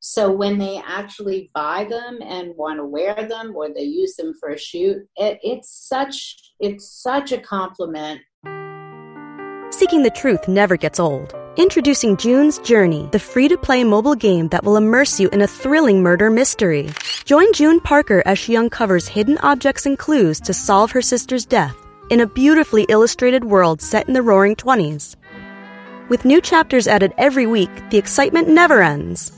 [0.00, 4.32] so when they actually buy them and want to wear them or they use them
[4.38, 8.20] for a shoot, it, it's such it's such a compliment.
[9.70, 11.34] Seeking the truth never gets old.
[11.56, 15.46] Introducing June's Journey, the free to play mobile game that will immerse you in a
[15.46, 16.88] thrilling murder mystery.
[17.24, 21.76] Join June Parker as she uncovers hidden objects and clues to solve her sister's death
[22.10, 25.16] in a beautifully illustrated world set in the roaring 20s.
[26.08, 29.37] With new chapters added every week, the excitement never ends.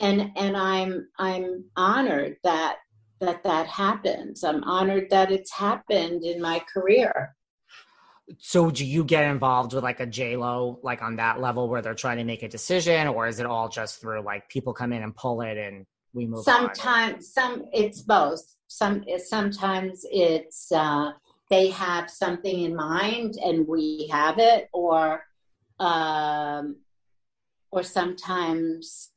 [0.00, 2.78] and and i'm i'm honored that
[3.24, 4.44] that that happens.
[4.44, 7.34] I'm honored that it's happened in my career.
[8.38, 11.82] So do you get involved with like a j lo like on that level where
[11.82, 14.92] they're trying to make a decision or is it all just through like people come
[14.92, 15.84] in and pull it and
[16.14, 18.42] we move sometimes some it's both.
[18.68, 21.12] Some sometimes it's uh
[21.50, 25.24] they have something in mind and we have it or
[25.78, 26.76] um
[27.70, 29.10] or sometimes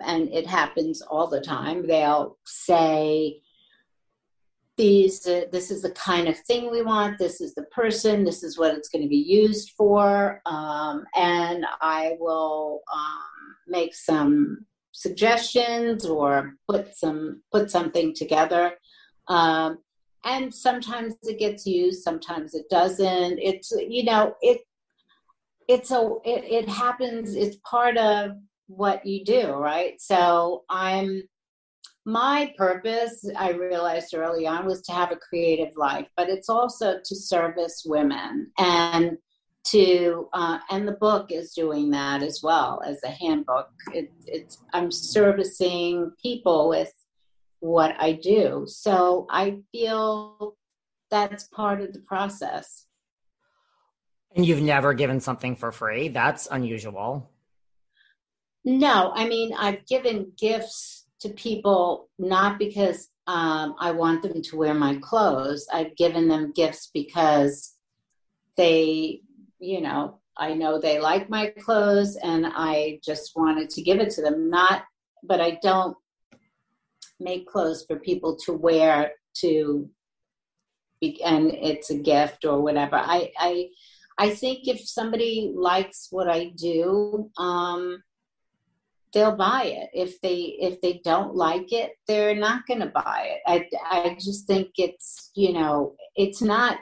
[0.00, 1.86] and it happens all the time.
[1.86, 3.40] They'll say
[4.76, 7.18] these uh, this is the kind of thing we want.
[7.18, 8.24] This is the person.
[8.24, 10.40] This is what it's going to be used for.
[10.46, 18.72] Um, and i will um, make some suggestions or put some put something together.
[19.28, 19.78] Um,
[20.24, 23.38] and sometimes it gets used sometimes it doesn't.
[23.38, 24.62] It's you know it
[25.68, 27.34] it's a it, it happens.
[27.34, 28.32] It's part of
[28.66, 30.00] what you do, right?
[30.00, 31.22] So I'm
[32.04, 36.98] my purpose, I realized early on, was to have a creative life, but it's also
[37.04, 39.18] to service women and
[39.64, 43.68] to uh, and the book is doing that as well as a handbook.
[43.94, 46.92] It, it's I'm servicing people with
[47.60, 50.56] what I do, so I feel
[51.10, 52.86] that's part of the process.
[54.34, 56.08] And you've never given something for free?
[56.08, 57.30] That's unusual.
[58.64, 64.56] No, I mean, I've given gifts to people not because um, I want them to
[64.56, 65.66] wear my clothes.
[65.72, 67.74] I've given them gifts because
[68.56, 69.22] they,
[69.58, 74.10] you know, I know they like my clothes and I just wanted to give it
[74.10, 74.48] to them.
[74.48, 74.84] Not,
[75.22, 75.96] but I don't
[77.20, 79.88] make clothes for people to wear to
[81.00, 82.96] be, and it's a gift or whatever.
[82.96, 83.68] I, I,
[84.18, 88.02] I think if somebody likes what I do, um,
[89.12, 89.90] they'll buy it.
[89.92, 93.40] If they if they don't like it, they're not going to buy it.
[93.46, 96.78] I I just think it's you know it's not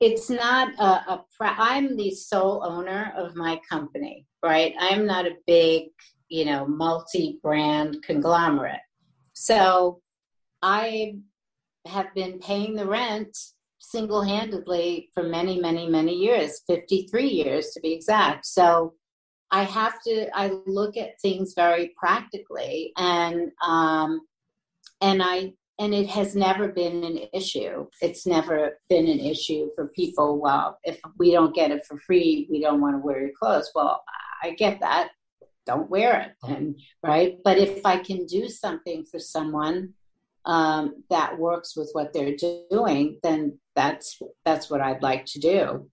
[0.00, 4.74] it's not a, a I'm the sole owner of my company, right?
[4.78, 5.88] I'm not a big
[6.28, 8.80] you know multi brand conglomerate,
[9.32, 10.00] so
[10.62, 11.16] I
[11.86, 13.36] have been paying the rent
[13.78, 18.94] single handedly for many many many years 53 years to be exact so
[19.50, 24.20] I have to I look at things very practically and um
[25.00, 27.86] and I and it has never been an issue.
[28.00, 30.40] It's never been an issue for people.
[30.40, 33.70] Well, if we don't get it for free, we don't want to wear your clothes.
[33.74, 34.02] Well,
[34.42, 35.10] I get that.
[35.66, 37.36] Don't wear it then, right?
[37.44, 39.92] But if I can do something for someone
[40.46, 42.36] um, that works with what they're
[42.70, 45.90] doing, then that's that's what I'd like to do.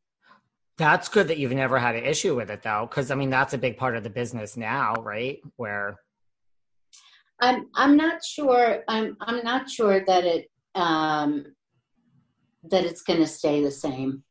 [0.77, 3.53] That's good that you've never had an issue with it though, because I mean that's
[3.53, 5.39] a big part of the business now, right?
[5.57, 5.99] Where
[7.41, 11.45] I'm I'm not sure I'm I'm not sure that it um
[12.63, 14.23] that it's gonna stay the same.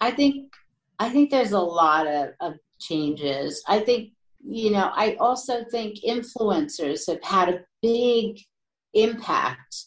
[0.00, 0.52] I think
[0.98, 3.62] I think there's a lot of, of changes.
[3.68, 4.12] I think
[4.44, 8.40] you know, I also think influencers have had a big
[8.94, 9.84] impact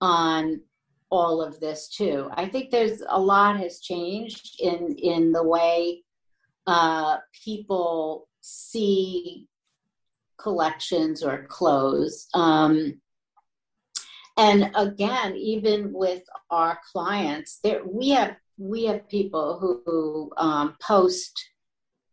[0.00, 0.60] on
[1.10, 2.28] all of this too.
[2.32, 6.02] I think there's a lot has changed in in the way
[6.66, 9.46] uh, people see
[10.38, 12.28] collections or clothes.
[12.34, 13.00] Um,
[14.36, 20.76] and again, even with our clients, there we have we have people who, who um,
[20.80, 21.50] post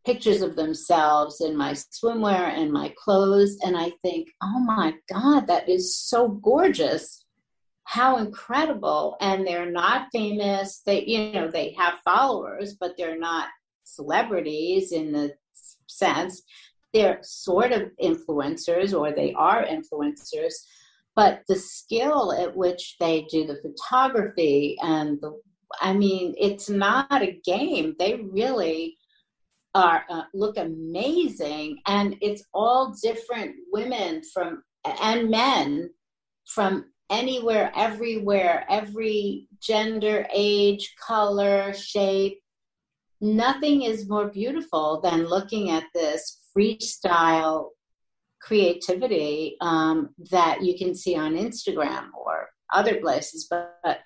[0.06, 5.48] pictures of themselves in my swimwear and my clothes, and I think, oh my god,
[5.48, 7.22] that is so gorgeous
[7.86, 10.81] how incredible and they're not famous.
[10.86, 13.49] They you know they have followers but they're not
[13.84, 15.34] celebrities in the
[15.88, 16.41] sense.
[16.93, 20.53] They're sort of influencers or they are influencers
[21.15, 25.39] but the skill at which they do the photography and the
[25.81, 27.95] i mean it's not a game.
[27.99, 28.97] They really
[29.75, 34.63] are uh, look amazing and it's all different women from
[35.01, 35.89] and men
[36.45, 42.39] from anywhere, everywhere, every gender, age, color, shape.
[43.22, 47.70] Nothing is more beautiful than looking at this freestyle
[48.41, 53.99] creativity um, that you can see on Instagram or other places, but, but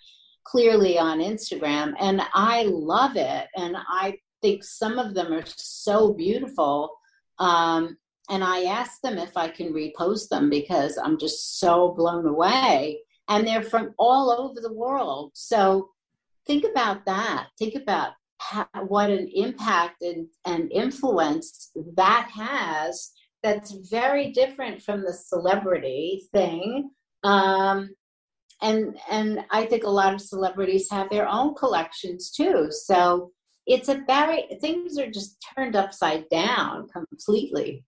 [0.44, 1.94] clearly on Instagram.
[2.00, 3.48] And I love it.
[3.56, 6.96] And I think some of them are so beautiful.
[7.40, 7.98] Um,
[8.30, 13.00] and I ask them if I can repost them because I'm just so blown away.
[13.30, 15.32] And they're from all over the world.
[15.34, 15.90] So
[16.46, 17.48] think about that.
[17.58, 23.12] Think about how, what an impact and, and influence that has
[23.44, 26.90] that's very different from the celebrity thing.
[27.24, 27.92] Um,
[28.62, 32.70] and and I think a lot of celebrities have their own collections too.
[32.72, 33.32] So
[33.68, 37.86] it's a very things are just turned upside down completely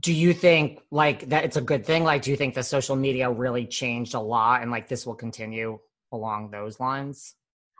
[0.00, 2.04] do you think like that it's a good thing?
[2.04, 5.14] Like do you think the social media really changed a lot and like this will
[5.14, 5.78] continue
[6.12, 7.34] along those lines?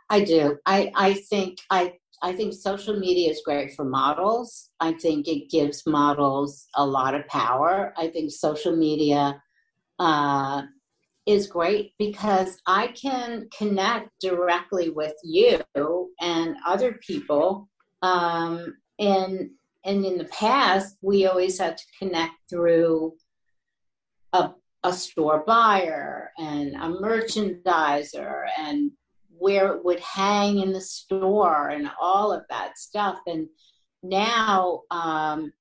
[0.09, 0.57] I do.
[0.65, 4.69] I i think i i think social media is great for models.
[4.79, 7.93] I think it gives models a lot of power.
[7.97, 9.41] I think social media
[9.99, 10.63] uh
[11.25, 15.59] is great because I can connect directly with you
[16.21, 17.67] and other people
[18.01, 19.49] um, and
[19.85, 23.13] and in the past we always had to connect through
[24.33, 24.51] a,
[24.83, 28.91] a store buyer and a merchandiser and
[29.37, 33.19] where it would hang in the store and all of that stuff.
[33.27, 33.47] And
[34.03, 35.51] now um,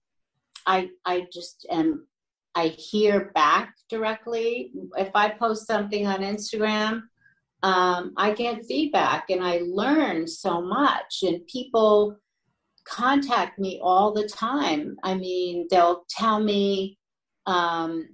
[0.67, 2.07] i i just am
[2.55, 4.73] i hear back directly.
[4.97, 7.03] If i post something on instagram
[7.63, 11.23] um, i get feedback and i learn so much.
[11.23, 12.17] And people
[12.87, 14.97] contact me all the time.
[15.03, 16.99] I mean, they'll tell me
[17.47, 18.09] um,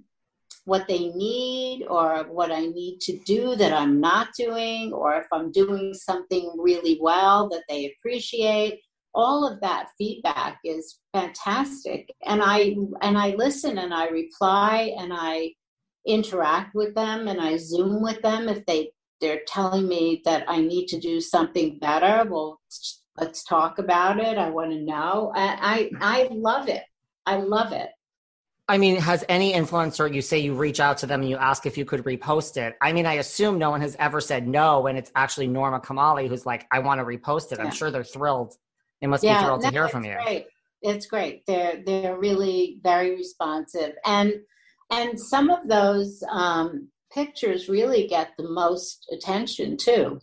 [0.65, 5.27] what they need or what I need to do that I'm not doing, or if
[5.31, 8.79] I'm doing something really well that they appreciate.
[9.13, 15.11] All of that feedback is fantastic, and I and I listen and I reply and
[15.13, 15.51] I
[16.07, 20.61] interact with them and I Zoom with them if they they're telling me that I
[20.61, 22.27] need to do something better.
[22.29, 22.59] Well,
[23.17, 24.37] let's talk about it.
[24.37, 25.31] I want to know.
[25.35, 26.83] I, I I love it.
[27.25, 27.89] I love it.
[28.67, 31.65] I mean, has any influencer, you say you reach out to them and you ask
[31.65, 32.77] if you could repost it?
[32.79, 36.29] I mean, I assume no one has ever said no, and it's actually Norma Kamali
[36.29, 37.59] who's like, I want to repost it.
[37.59, 38.55] I'm sure they're thrilled.
[39.01, 40.15] They must yeah, be thrilled no, to hear from you.
[40.23, 40.45] Great.
[40.81, 41.45] It's great.
[41.45, 43.93] They're they're really very responsive.
[44.05, 44.33] And
[44.89, 50.21] and some of those um, pictures really get the most attention too.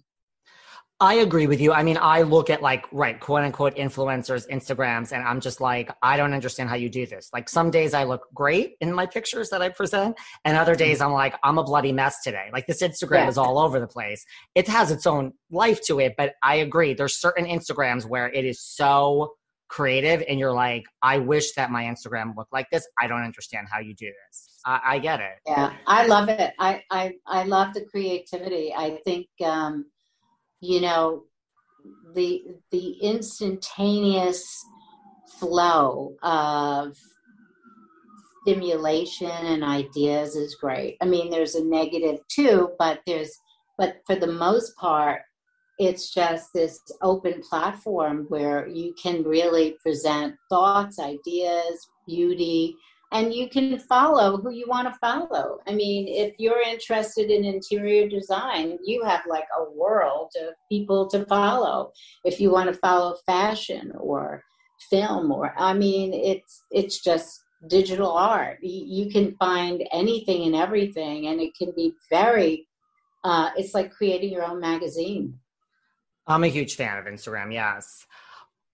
[1.00, 1.72] I agree with you.
[1.72, 5.90] I mean, I look at like, right, quote unquote influencers, Instagrams, and I'm just like,
[6.02, 7.30] I don't understand how you do this.
[7.32, 10.78] Like, some days I look great in my pictures that I present, and other mm-hmm.
[10.78, 12.48] days I'm like, I'm a bloody mess today.
[12.52, 13.28] Like, this Instagram yeah.
[13.28, 14.24] is all over the place.
[14.56, 16.94] It has its own life to it, but I agree.
[16.94, 19.34] There's certain Instagrams where it is so
[19.68, 22.88] creative, and you're like, I wish that my Instagram looked like this.
[23.00, 24.60] I don't understand how you do this.
[24.66, 25.36] I, I get it.
[25.46, 26.54] Yeah, I love it.
[26.58, 28.74] I, I, I love the creativity.
[28.76, 29.84] I think, um,
[30.60, 31.24] you know
[32.14, 34.64] the the instantaneous
[35.38, 36.96] flow of
[38.42, 40.96] stimulation and ideas is great.
[41.00, 43.38] I mean there's a negative too but there's
[43.76, 45.22] but for the most part
[45.78, 52.74] it's just this open platform where you can really present thoughts ideas beauty
[53.12, 55.58] and you can follow who you want to follow.
[55.66, 61.08] I mean, if you're interested in interior design, you have like a world of people
[61.10, 61.92] to follow.
[62.24, 64.42] If you want to follow fashion or
[64.90, 68.58] film or I mean, it's it's just digital art.
[68.62, 72.66] You can find anything and everything and it can be very
[73.24, 75.38] uh, it's like creating your own magazine.
[76.26, 78.06] I'm a huge fan of Instagram, yes.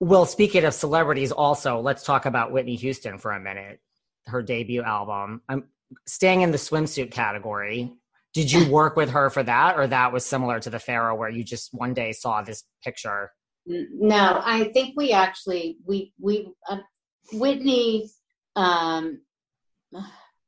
[0.00, 3.80] Well, speaking of celebrities, also, let's talk about Whitney Houston for a minute
[4.26, 5.42] her debut album.
[5.48, 5.64] I'm
[6.06, 7.92] staying in the swimsuit category.
[8.32, 11.28] Did you work with her for that, or that was similar to the Farrah, where
[11.28, 13.30] you just one day saw this picture?
[13.66, 16.78] No, I think we actually we we uh,
[17.32, 18.10] Whitney,
[18.56, 19.20] um,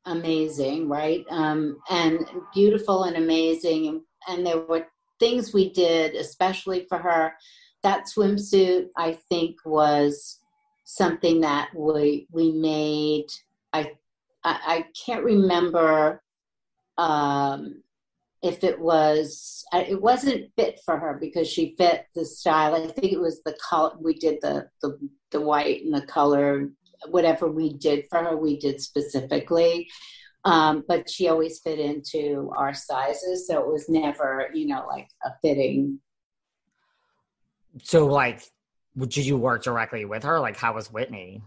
[0.04, 1.24] amazing, right?
[1.30, 4.86] Um, and beautiful and amazing, and, and there were
[5.20, 7.34] things we did especially for her.
[7.82, 10.40] That swimsuit, I think, was
[10.84, 13.26] something that we we made
[13.76, 13.92] I,
[14.44, 16.22] I, can't remember
[16.98, 17.82] um,
[18.42, 22.74] if it was it wasn't fit for her because she fit the style.
[22.74, 24.98] I think it was the color we did the the
[25.30, 26.70] the white and the color
[27.10, 29.88] whatever we did for her we did specifically.
[30.44, 35.08] Um, but she always fit into our sizes, so it was never you know like
[35.24, 35.98] a fitting.
[37.82, 38.42] So like,
[38.96, 40.38] did you work directly with her?
[40.38, 41.42] Like, how was Whitney?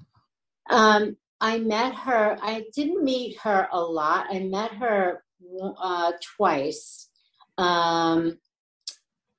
[0.70, 2.38] Um, I met her.
[2.42, 4.28] I didn't meet her a lot.
[4.30, 5.24] I met her
[5.82, 7.10] uh, twice,
[7.58, 8.38] um,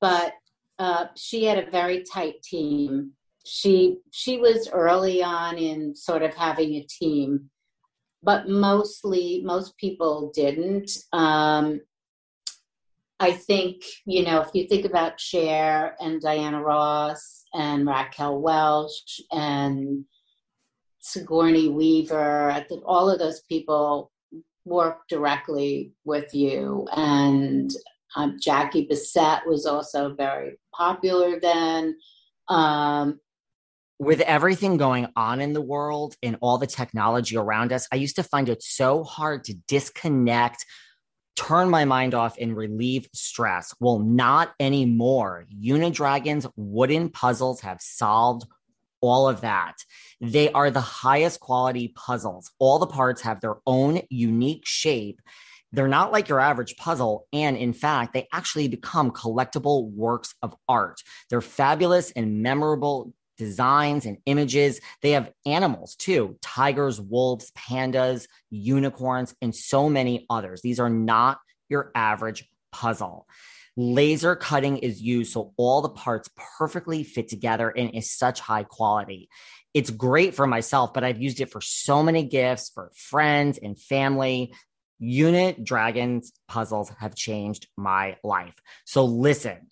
[0.00, 0.32] but
[0.78, 3.12] uh, she had a very tight team.
[3.44, 7.50] She she was early on in sort of having a team,
[8.22, 10.90] but mostly most people didn't.
[11.12, 11.80] Um,
[13.18, 19.20] I think you know if you think about Cher and Diana Ross and Raquel Welch
[19.30, 20.06] and
[21.00, 24.12] Sigourney Weaver, I think all of those people
[24.64, 26.86] work directly with you.
[26.92, 27.70] And
[28.16, 31.96] um, Jackie Bisset was also very popular then.
[32.48, 33.20] Um,
[33.98, 38.16] with everything going on in the world and all the technology around us, I used
[38.16, 40.64] to find it so hard to disconnect,
[41.36, 43.74] turn my mind off, and relieve stress.
[43.78, 45.46] Well, not anymore.
[45.54, 48.46] Unidragon's wooden puzzles have solved
[49.00, 49.76] all of that.
[50.20, 52.50] They are the highest quality puzzles.
[52.58, 55.20] All the parts have their own unique shape.
[55.72, 57.26] They're not like your average puzzle.
[57.32, 61.00] And in fact, they actually become collectible works of art.
[61.28, 64.80] They're fabulous and memorable designs and images.
[65.00, 70.60] They have animals too tigers, wolves, pandas, unicorns, and so many others.
[70.60, 71.38] These are not
[71.68, 73.26] your average puzzle.
[73.76, 78.64] Laser cutting is used so all the parts perfectly fit together and is such high
[78.64, 79.28] quality.
[79.72, 83.78] It's great for myself, but I've used it for so many gifts for friends and
[83.78, 84.52] family.
[85.00, 88.54] Unidragon's puzzles have changed my life.
[88.84, 89.69] So listen,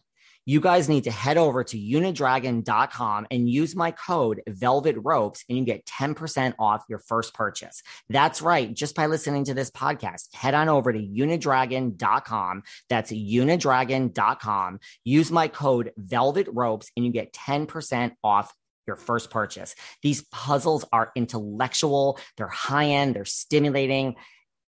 [0.49, 5.59] you guys need to head over to unidragon.com and use my code velvet ropes and
[5.59, 7.83] you get 10% off your first purchase.
[8.09, 8.73] That's right.
[8.73, 12.63] Just by listening to this podcast, head on over to unidragon.com.
[12.89, 14.81] That's unidragon.com.
[15.05, 18.51] Use my code velvet ropes and you get 10% off
[18.87, 19.75] your first purchase.
[20.03, 24.17] These puzzles are intellectual, they're high end, they're stimulating.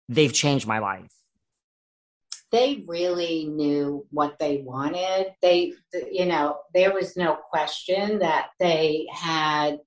[0.08, 1.12] They've changed my life.
[2.50, 5.34] They really knew what they wanted.
[5.42, 5.74] They,
[6.10, 9.80] you know, there was no question that they had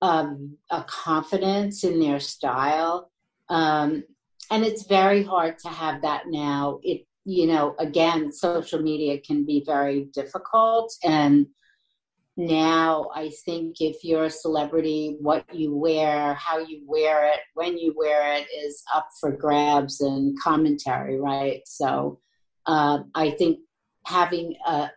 [0.00, 3.10] um, a confidence in their style.
[3.48, 4.04] Um,
[4.50, 6.78] and it's very hard to have that now.
[6.82, 10.94] It, you know, again, social media can be very difficult.
[11.02, 11.48] And
[12.36, 17.78] now I think if you're a celebrity, what you wear, how you wear it, when
[17.78, 21.62] you wear it is up for grabs and commentary, right?
[21.64, 22.20] So
[22.66, 23.60] uh, I think
[24.04, 24.90] having a,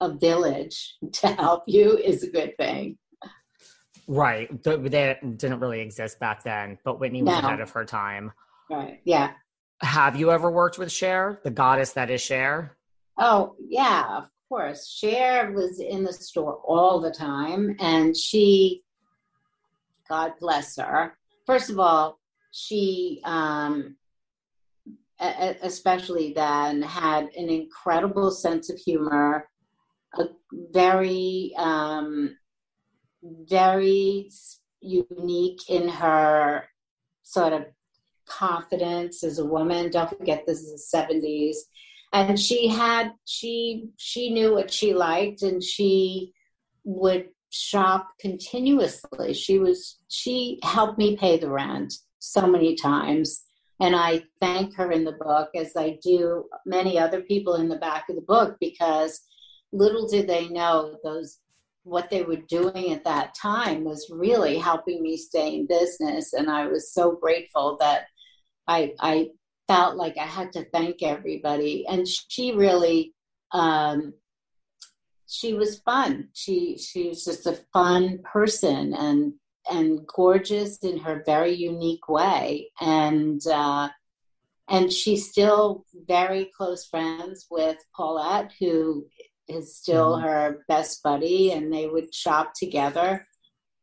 [0.00, 2.98] a village to help you is a good thing.
[4.06, 4.62] Right.
[4.62, 7.46] That didn't really exist back then, but Whitney was no.
[7.46, 8.32] ahead of her time.
[8.70, 9.00] Right.
[9.04, 9.32] Yeah.
[9.82, 12.76] Have you ever worked with Cher, the goddess that is Cher?
[13.18, 14.88] Oh, yeah, of course.
[14.88, 18.82] Cher was in the store all the time, and she,
[20.08, 21.14] God bless her.
[21.46, 22.18] First of all,
[22.50, 23.96] she, um,
[25.20, 29.48] especially then, had an incredible sense of humor,
[30.18, 30.24] a
[30.72, 32.36] very, um,
[33.22, 34.30] very
[34.80, 36.64] unique in her
[37.22, 37.66] sort of
[38.26, 39.90] confidence as a woman.
[39.90, 41.56] Don't forget, this is the 70s
[42.12, 46.32] and she had she she knew what she liked and she
[46.84, 49.34] would shop continuously.
[49.34, 53.42] She was she helped me pay the rent so many times.
[53.80, 57.76] And i thank her in the book as i do many other people in the
[57.76, 59.20] back of the book because
[59.72, 61.38] little did they know those
[61.84, 66.32] what they were doing at that time was really helping me stay in business.
[66.32, 68.06] And i was so grateful that
[68.66, 69.28] i i
[69.68, 71.86] felt like I had to thank everybody.
[71.86, 73.14] And she really,
[73.52, 74.14] um,
[75.28, 76.28] she was fun.
[76.32, 79.34] She she was just a fun person and
[79.70, 82.70] and gorgeous in her very unique way.
[82.80, 83.90] And uh,
[84.68, 89.06] and she's still very close friends with Paulette, who
[89.48, 90.26] is still mm-hmm.
[90.26, 93.26] her best buddy, and they would shop together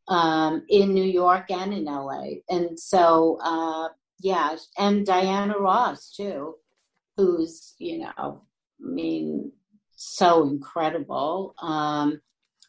[0.08, 2.26] um, in New York and in LA.
[2.50, 3.90] And so uh,
[4.20, 6.56] yeah, and Diana Ross too,
[7.18, 8.40] who's you know, I
[8.80, 9.52] mean,
[9.96, 11.56] so incredible.
[11.62, 12.22] Um,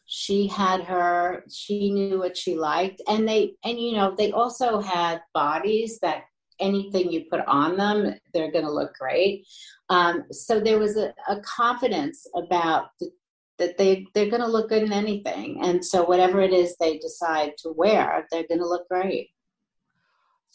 [0.06, 4.80] she had her, she knew what she liked, and they, and you know, they also
[4.80, 6.24] had bodies that
[6.60, 9.46] anything you put on them, they're going to look great.
[9.88, 13.10] Um, so there was a, a confidence about the,
[13.58, 16.98] that they they're going to look good in anything, and so whatever it is they
[16.98, 19.30] decide to wear, they're going to look great.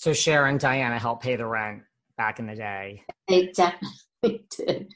[0.01, 1.83] So Sharon and Diana helped pay the rent
[2.17, 3.03] back in the day.
[3.27, 4.95] They definitely did.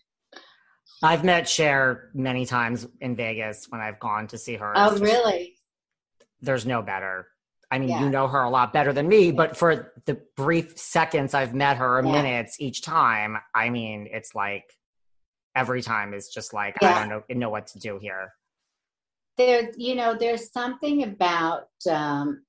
[1.03, 4.73] I've met Cher many times in Vegas when I've gone to see her.
[4.75, 5.57] Oh, just, really?
[6.41, 7.27] There's no better.
[7.69, 7.99] I mean, yeah.
[7.99, 11.77] you know her a lot better than me, but for the brief seconds I've met
[11.77, 12.11] her, yeah.
[12.11, 14.73] minutes each time, I mean, it's like
[15.55, 16.95] every time is just like yeah.
[16.95, 18.33] I don't know know what to do here.
[19.37, 22.44] There, you know, there's something about um,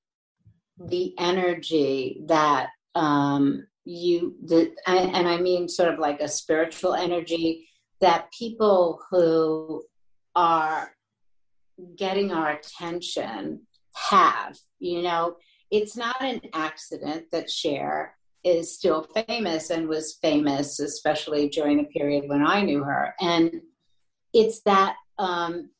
[0.78, 7.68] the energy that um, you the and I mean sort of like a spiritual energy
[8.00, 9.84] that people who
[10.34, 10.92] are
[11.96, 13.62] getting our attention
[13.94, 14.58] have.
[14.78, 15.36] You know,
[15.70, 21.84] it's not an accident that Cher is still famous and was famous, especially during the
[21.84, 23.14] period when I knew her.
[23.20, 23.60] And
[24.32, 25.70] it's that um,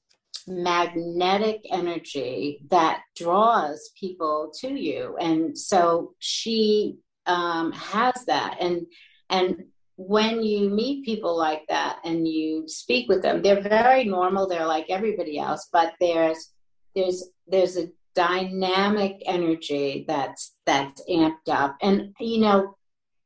[0.47, 5.16] magnetic energy that draws people to you.
[5.18, 8.57] And so she um, has that.
[8.61, 8.87] And
[9.28, 9.64] and
[9.97, 14.47] when you meet people like that and you speak with them they're very normal.
[14.47, 16.53] They're like everybody else but there's
[16.95, 21.76] there's there's a dynamic energy that's that's amped up.
[21.82, 22.76] And you know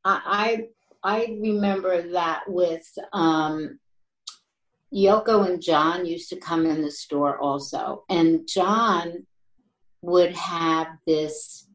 [0.05, 0.63] i
[1.03, 3.80] i, I remember that with um
[4.93, 8.05] Yoko and John used to come in the store also.
[8.09, 9.27] And John
[10.03, 11.69] would have this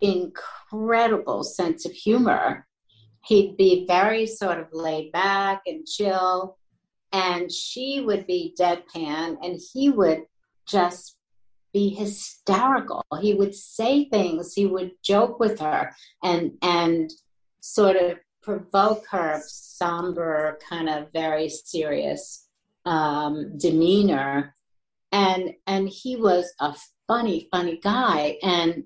[0.00, 2.66] incredible sense of humor.
[3.24, 6.58] He'd be very sort of laid back and chill.
[7.12, 10.22] And she would be deadpan and he would
[10.66, 11.16] just
[11.72, 13.04] be hysterical.
[13.20, 17.10] He would say things, he would joke with her and and
[17.60, 22.48] sort of provoke her somber, kind of very serious
[22.84, 24.54] um, demeanor.
[25.12, 26.74] And and he was a
[27.06, 28.38] funny, funny guy.
[28.42, 28.84] And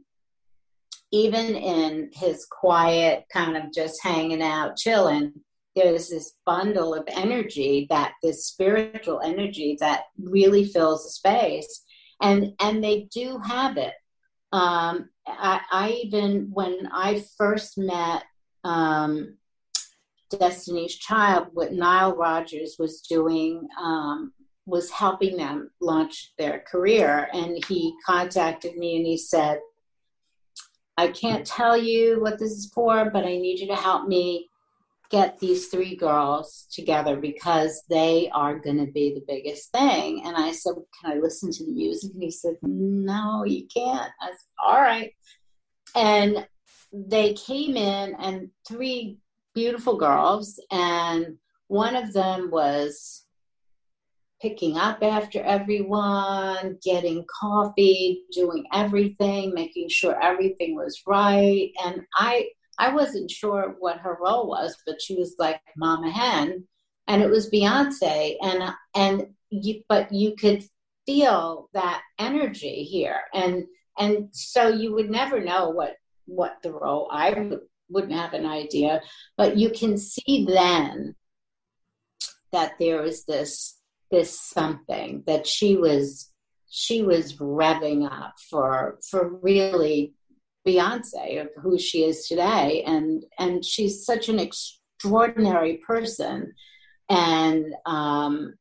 [1.12, 5.32] even in his quiet, kind of just hanging out, chilling,
[5.76, 11.84] there's this bundle of energy that this spiritual energy that really fills the space.
[12.20, 13.94] And and they do have it.
[14.52, 18.24] Um, I, I even when I first met
[18.64, 19.36] um,
[20.38, 24.32] Destiny's Child, what Nile Rodgers was doing um,
[24.66, 27.28] was helping them launch their career.
[27.32, 29.60] And he contacted me and he said,
[30.96, 34.48] I can't tell you what this is for, but I need you to help me
[35.10, 40.22] get these three girls together because they are going to be the biggest thing.
[40.24, 42.12] And I said, Can I listen to the music?
[42.14, 44.10] And he said, No, you can't.
[44.20, 45.12] I said, All right.
[45.94, 46.46] And
[46.92, 49.18] they came in, and three
[49.56, 51.38] beautiful girls, and
[51.68, 53.24] one of them was
[54.40, 61.70] picking up after everyone, getting coffee, doing everything, making sure everything was right.
[61.84, 62.48] And I
[62.78, 66.64] I wasn't sure what her role was, but she was like Mama Hen,
[67.08, 70.62] and it was Beyonce, and and you, but you could
[71.06, 73.64] feel that energy here, and
[73.98, 75.94] and so you would never know what
[76.26, 79.00] what the role I would, wouldn't have an idea,
[79.36, 81.14] but you can see then
[82.52, 83.78] that there is this
[84.10, 86.30] this something that she was
[86.68, 90.14] she was revving up for for really
[90.66, 96.54] Beyonce of who she is today, and and she's such an extraordinary person,
[97.08, 98.54] and um,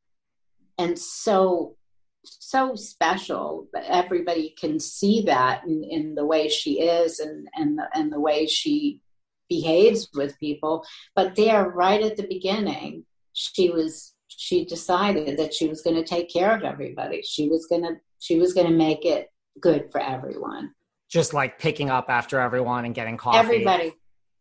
[0.78, 1.76] and so
[2.22, 3.66] so special.
[3.74, 8.20] Everybody can see that in, in the way she is, and and the, and the
[8.20, 9.00] way she
[9.48, 10.84] behaves with people.
[11.14, 16.04] But there, right at the beginning, she was she decided that she was going to
[16.04, 17.22] take care of everybody.
[17.22, 19.30] She was going to she was going to make it
[19.60, 20.72] good for everyone
[21.08, 23.38] just like picking up after everyone and getting coffee.
[23.38, 23.92] Everybody.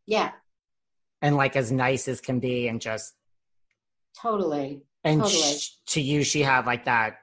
[0.06, 0.32] Yeah.
[1.22, 3.14] And like as nice as can be and just
[4.20, 4.84] totally.
[5.04, 5.58] And totally.
[5.58, 7.18] sh- to you, she had like that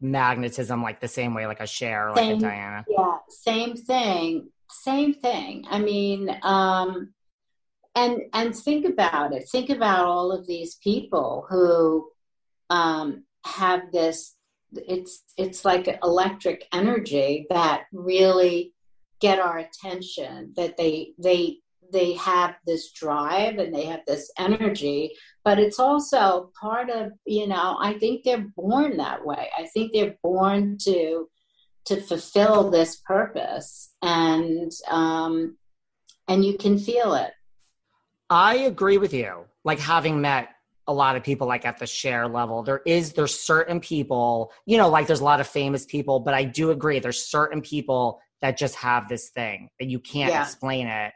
[0.00, 2.84] magnetism, like the same way, like a Cher, like a Diana.
[2.88, 4.48] Yeah, same thing.
[4.70, 5.64] Same thing.
[5.70, 7.14] I mean, um,
[7.98, 9.48] and and think about it.
[9.50, 12.08] Think about all of these people who
[12.70, 14.34] um, have this.
[14.72, 18.74] It's it's like electric energy that really
[19.20, 21.58] get our attention that they they
[21.90, 25.10] they have this drive and they have this energy
[25.42, 29.90] but it's also part of you know i think they're born that way i think
[29.90, 31.26] they're born to
[31.86, 35.56] to fulfill this purpose and um
[36.28, 37.32] and you can feel it
[38.30, 40.50] i agree with you like having met
[40.86, 44.76] a lot of people like at the Cher level there is there's certain people you
[44.76, 48.20] know like there's a lot of famous people but i do agree there's certain people
[48.40, 50.42] that just have this thing and you can't yeah.
[50.42, 51.12] explain it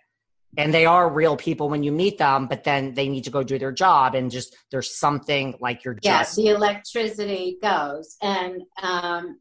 [0.58, 3.42] and they are real people when you meet them but then they need to go
[3.42, 8.62] do their job and just there's something like you're yeah, just the electricity goes and
[8.82, 9.38] um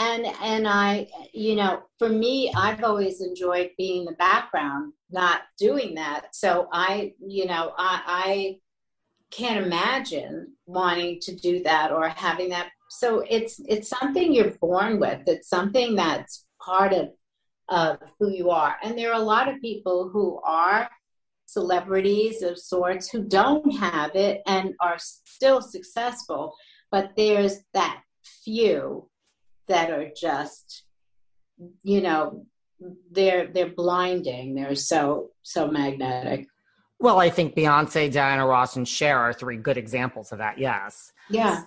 [0.00, 5.94] and and i you know for me i've always enjoyed being the background not doing
[5.94, 6.34] that.
[6.34, 8.56] So i you know i i
[9.30, 12.70] can't imagine wanting to do that or having that.
[12.88, 15.20] So it's it's something you're born with.
[15.26, 17.10] It's something that's part of
[17.68, 18.76] of who you are.
[18.82, 20.90] And there are a lot of people who are
[21.46, 26.54] celebrities of sorts who don't have it and are still successful,
[26.90, 28.02] but there's that
[28.44, 29.09] few
[29.70, 30.84] that are just,
[31.82, 32.46] you know,
[33.10, 34.54] they're they're blinding.
[34.54, 36.46] They're so so magnetic.
[36.98, 40.58] Well, I think Beyonce, Diana Ross, and Cher are three good examples of that.
[40.58, 41.12] Yes.
[41.30, 41.62] Yeah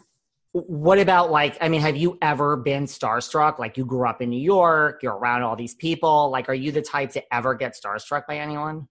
[0.54, 4.30] what about like i mean have you ever been starstruck like you grew up in
[4.30, 7.76] new york you're around all these people like are you the type to ever get
[7.76, 8.88] starstruck by anyone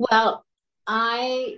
[0.00, 0.44] well
[0.88, 1.54] i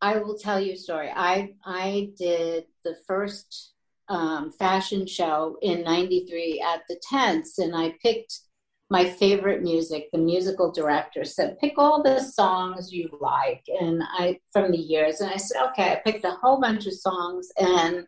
[0.00, 3.72] i will tell you a story i i did the first
[4.08, 8.40] um, fashion show in 93 at the tents and i picked
[8.88, 13.64] my favorite music, the musical director said, pick all the songs you like.
[13.80, 16.94] And I, from the years, and I said, okay, I picked a whole bunch of
[16.94, 17.48] songs.
[17.58, 18.06] And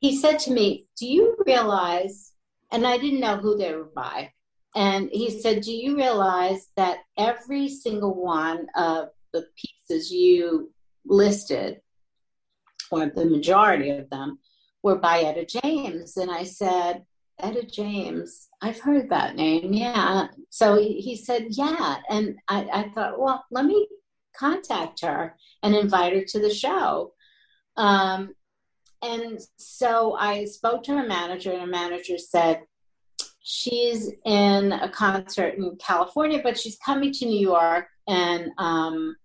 [0.00, 2.32] he said to me, do you realize,
[2.70, 4.30] and I didn't know who they were by.
[4.76, 10.70] And he said, do you realize that every single one of the pieces you
[11.06, 11.80] listed,
[12.90, 14.38] or the majority of them,
[14.84, 16.16] were by Etta James?
[16.18, 17.04] And I said,
[17.40, 18.48] Etta James.
[18.62, 19.72] I've heard that name.
[19.72, 20.28] Yeah.
[20.50, 21.96] So he, he said, yeah.
[22.08, 23.88] And I, I, thought, well, let me
[24.36, 27.14] contact her and invite her to the show.
[27.76, 28.34] Um,
[29.02, 32.62] and so I spoke to her manager, and her manager said,
[33.42, 37.86] she's in a concert in California, but she's coming to New York.
[38.06, 39.16] And um,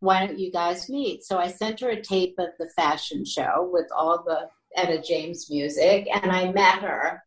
[0.00, 1.24] why don't you guys meet?
[1.24, 4.48] So I sent her a tape of the fashion show with all the
[4.78, 7.22] Etta James music, and I met her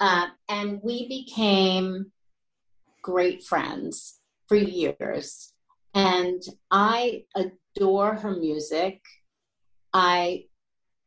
[0.00, 2.12] uh, and we became
[3.02, 5.52] great friends for years.
[5.94, 9.00] And I adore her music.
[9.92, 10.44] I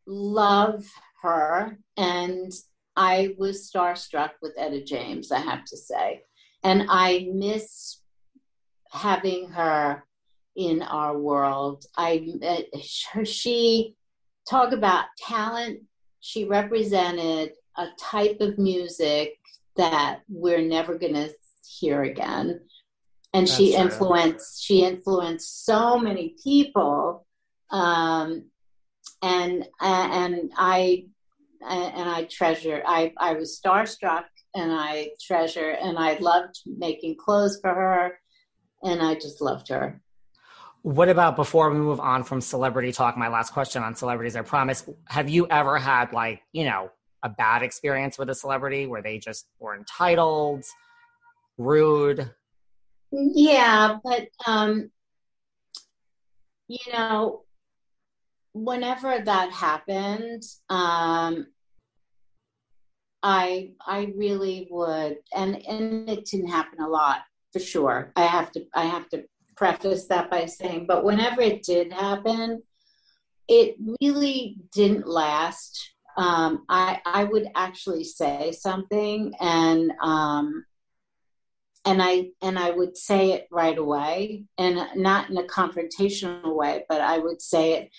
[0.08, 0.86] love
[1.22, 1.78] her.
[1.98, 2.52] And
[2.96, 6.22] I was starstruck with Etta James, I have to say.
[6.64, 8.02] And I miss
[8.92, 10.04] having her
[10.56, 11.86] in our world.
[11.96, 13.96] I uh, she
[14.50, 15.82] talk about talent.
[16.22, 19.38] She represented a type of music
[19.78, 21.30] that we're never going to
[21.66, 22.62] hear again.
[23.34, 24.78] And That's she influenced true.
[24.78, 27.26] she influenced so many people.
[27.70, 28.46] Um,
[29.22, 31.06] and and I
[31.68, 32.82] and I treasure.
[32.86, 34.26] I I was starstruck,
[34.56, 38.20] and I treasure, and I loved making clothes for her,
[38.84, 40.02] and I just loved her.
[40.82, 43.18] What about before we move on from celebrity talk?
[43.18, 44.90] My last question on celebrities, I promise.
[45.06, 46.90] Have you ever had like you know
[47.24, 50.64] a bad experience with a celebrity where they just were entitled,
[51.58, 52.32] rude?
[53.12, 54.90] Yeah, but um,
[56.70, 57.44] you know,
[58.54, 61.48] whenever that happened, um,
[63.22, 68.14] I I really would, and and it didn't happen a lot for sure.
[68.16, 69.26] I have to I have to
[69.60, 72.64] preface that by saying, but whenever it did happen,
[73.50, 75.92] it really didn't last.
[76.18, 80.66] Um, I I would actually say something, and um,
[81.86, 86.86] and I and I would say it right away, and not in a confrontational way,
[86.88, 87.92] but I would say it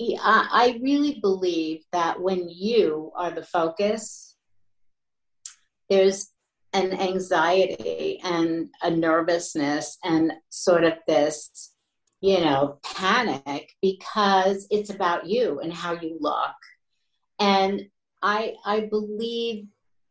[0.00, 4.34] I really believe that when you are the focus,
[5.88, 6.33] there's
[6.74, 11.72] an anxiety and a nervousness and sort of this,
[12.20, 16.54] you know, panic because it's about you and how you look.
[17.38, 17.82] And
[18.22, 19.66] I I believe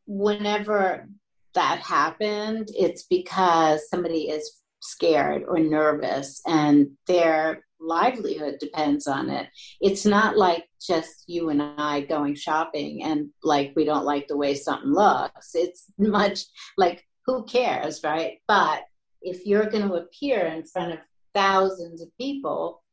[0.07, 1.07] whenever
[1.53, 9.47] that happened, it's because somebody is scared or nervous and they're livelihood depends on it.
[9.81, 14.38] It's not like just you and I going shopping and like we don't like the
[14.38, 15.51] way something looks.
[15.53, 16.45] It's much
[16.77, 18.39] like who cares, right?
[18.47, 18.84] But
[19.21, 20.99] if you're going to appear in front of
[21.34, 22.84] thousands of people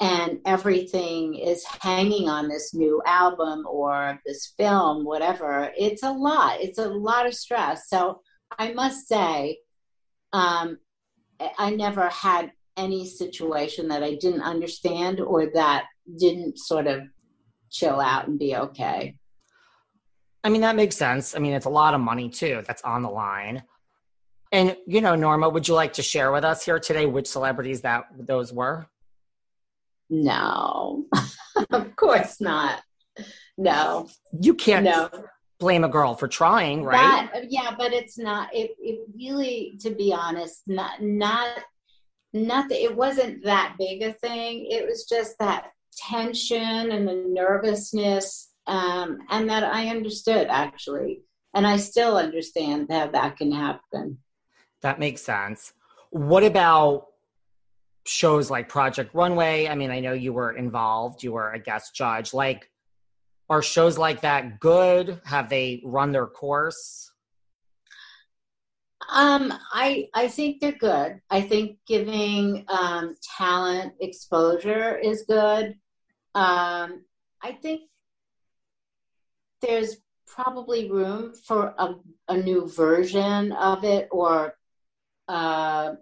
[0.00, 6.60] and everything is hanging on this new album or this film, whatever, it's a lot.
[6.60, 7.88] It's a lot of stress.
[7.88, 8.20] So
[8.58, 9.58] I must say,
[10.32, 10.78] um,
[11.58, 15.86] I never had any situation that I didn't understand or that
[16.18, 17.02] didn't sort of
[17.70, 19.16] chill out and be okay.
[20.44, 21.36] I mean, that makes sense.
[21.36, 23.62] I mean, it's a lot of money too that's on the line.
[24.50, 27.80] And, you know, Norma, would you like to share with us here today which celebrities
[27.82, 28.86] that those were?
[30.10, 31.06] No,
[31.70, 32.82] of course not.
[33.56, 34.08] No.
[34.40, 35.08] You can't no.
[35.62, 37.30] Blame a girl for trying, right?
[37.32, 41.58] That, yeah, but it's not, it, it really, to be honest, not, not
[42.32, 44.66] nothing it wasn't that big a thing.
[44.70, 51.22] It was just that tension and the nervousness um, and that i understood actually.
[51.54, 54.18] And i still understand how that can happen.
[54.80, 55.72] That makes sense.
[56.10, 57.06] What about
[58.06, 59.68] shows like project runway?
[59.68, 61.22] I mean i know you were involved.
[61.22, 62.32] You were a guest judge.
[62.32, 62.70] Like
[63.48, 67.12] are shows like that good have they run their course
[69.10, 71.20] um, I I think they're good.
[71.28, 75.74] I think giving um, talent exposure is good.
[76.34, 77.04] Um,
[77.42, 77.82] I think
[79.60, 81.94] there's probably room for a,
[82.28, 84.54] a new version of it, or
[85.28, 85.94] uh,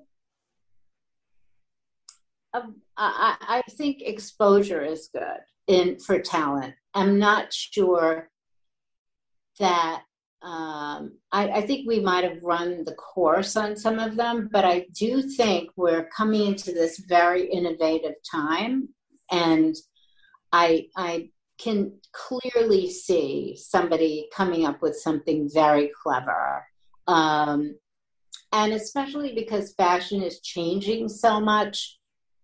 [2.52, 2.62] I,
[2.96, 6.74] I think exposure is good in for talent.
[6.94, 8.28] I'm not sure
[9.60, 10.02] that
[10.42, 14.64] um, I, I, think we might have run the course on some of them, but
[14.64, 18.88] I do think we're coming into this very innovative time,
[19.30, 19.76] and
[20.50, 26.64] I I can clearly see somebody coming up with something very clever.
[27.06, 27.76] Um,
[28.50, 31.99] and especially because fashion is changing so much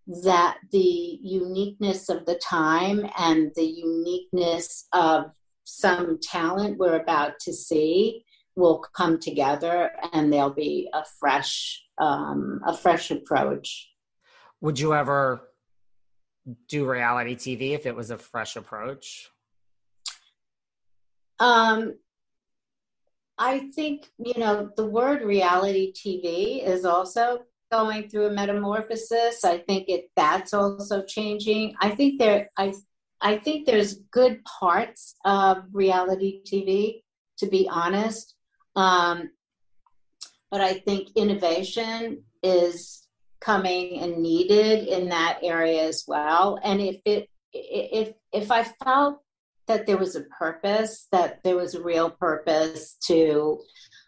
[0.06, 5.32] that the uniqueness of the time and the uniqueness of
[5.64, 12.60] some talent we're about to see will come together and there'll be a fresh um,
[12.66, 13.90] a fresh approach.
[14.60, 15.40] Would you ever
[16.68, 19.30] do reality tv if it was a fresh approach?
[21.38, 21.94] Um
[23.38, 27.40] i think you know the word reality tv is also
[27.70, 32.72] going through a metamorphosis i think it that's also changing i think there i
[33.20, 37.02] I think there's good parts of reality TV,
[37.38, 38.34] to be honest.
[38.74, 39.30] Um,
[40.50, 43.06] but I think innovation is
[43.40, 46.58] coming and needed in that area as well.
[46.62, 49.22] And if it if if I felt
[49.66, 53.60] that there was a purpose, that there was a real purpose to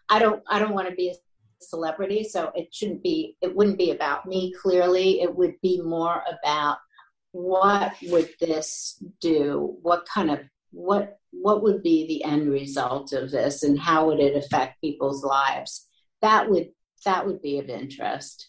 [0.07, 1.15] I don't I don't want to be a
[1.61, 5.21] celebrity, so it shouldn't be it wouldn't be about me clearly.
[5.21, 6.77] It would be more about
[7.31, 9.77] what would this do?
[9.81, 10.39] What kind of
[10.71, 15.23] what what would be the end result of this and how would it affect people's
[15.23, 15.87] lives?
[16.21, 16.69] That would
[17.05, 18.47] that would be of interest.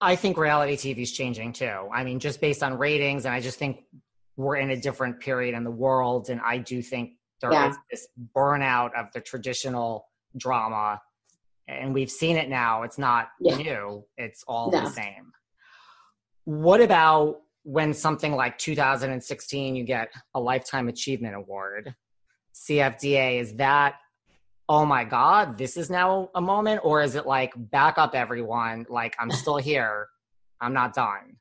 [0.00, 1.88] I think reality TV is changing too.
[1.92, 3.84] I mean, just based on ratings, and I just think
[4.36, 7.70] we're in a different period in the world, and I do think there yeah.
[7.70, 10.06] is this burnout of the traditional
[10.36, 11.00] drama,
[11.68, 12.82] and we've seen it now.
[12.82, 13.56] It's not yeah.
[13.56, 14.80] new; it's all no.
[14.80, 15.32] the same.
[16.44, 21.94] What about when something like 2016 you get a lifetime achievement award?
[22.54, 23.96] CFDA is that
[24.68, 28.86] oh my god this is now a moment or is it like back up everyone
[28.88, 30.06] like i'm still here
[30.60, 31.36] i'm not done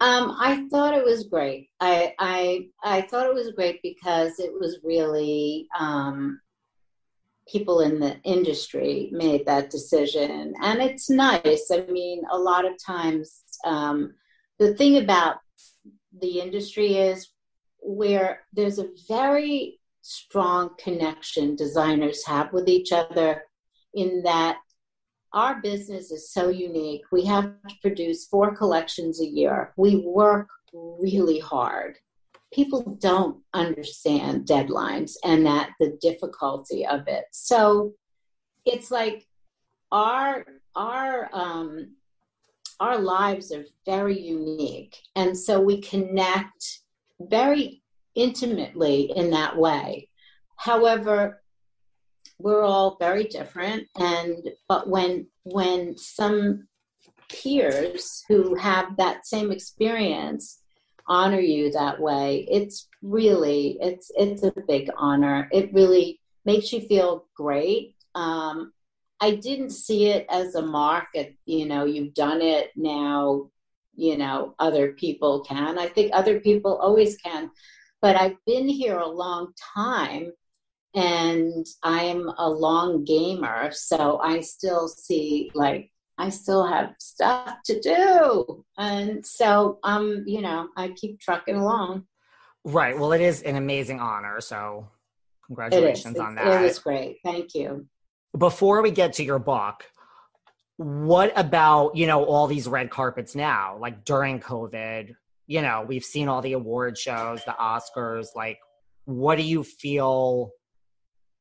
[0.00, 1.70] um, I thought it was great.
[1.80, 6.40] I, I I thought it was great because it was really um,
[7.50, 11.70] people in the industry made that decision, and it's nice.
[11.72, 14.14] I mean, a lot of times um,
[14.58, 15.36] the thing about
[16.20, 17.28] the industry is
[17.80, 23.42] where there's a very strong connection designers have with each other
[23.94, 24.58] in that
[25.32, 27.02] our business is so unique.
[27.12, 29.72] We have to produce four collections a year.
[29.76, 31.98] We work really hard.
[32.52, 37.24] People don't understand deadlines and that the difficulty of it.
[37.30, 37.94] So
[38.64, 39.26] it's like
[39.92, 40.44] our
[40.74, 41.94] our um,
[42.80, 46.80] our lives are very unique, and so we connect
[47.20, 47.82] very
[48.14, 50.08] intimately in that way.
[50.56, 51.42] However,
[52.38, 56.68] we're all very different and but when when some
[57.28, 60.60] peers who have that same experience
[61.08, 62.46] honor you that way.
[62.50, 65.48] It's really it's it's a big honor.
[65.52, 67.94] It really makes you feel great.
[68.14, 68.72] Um,
[69.20, 73.50] i didn't see it as a mark at you know you've done it now
[73.98, 75.78] you know other people can.
[75.78, 77.50] I think other people always can.
[78.00, 80.32] But I've been here a long time
[80.94, 83.72] and I'm a long gamer.
[83.72, 88.64] So I still see like I still have stuff to do.
[88.76, 92.04] And so um, you know, I keep trucking along.
[92.64, 92.98] Right.
[92.98, 94.40] Well, it is an amazing honor.
[94.40, 94.88] So
[95.46, 96.46] congratulations on that.
[96.46, 97.18] It was great.
[97.24, 97.86] Thank you.
[98.36, 99.84] Before we get to your book,
[100.76, 105.14] what about, you know, all these red carpets now, like during COVID?
[105.48, 108.36] you know, we've seen all the award shows, the Oscars.
[108.36, 108.60] Like,
[109.06, 110.52] what do you feel?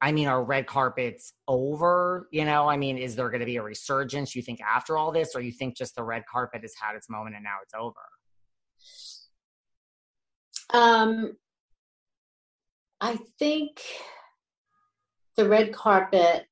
[0.02, 2.28] I mean, are red carpets over?
[2.32, 5.12] You know, I mean, is there going to be a resurgence, you think, after all
[5.12, 7.74] this, or you think just the red carpet has had its moment and now it's
[7.74, 7.95] over?
[10.74, 11.38] Um,
[13.02, 13.82] I think
[15.36, 16.45] the red carpet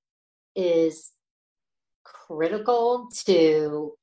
[0.56, 1.12] is
[2.04, 3.93] critical to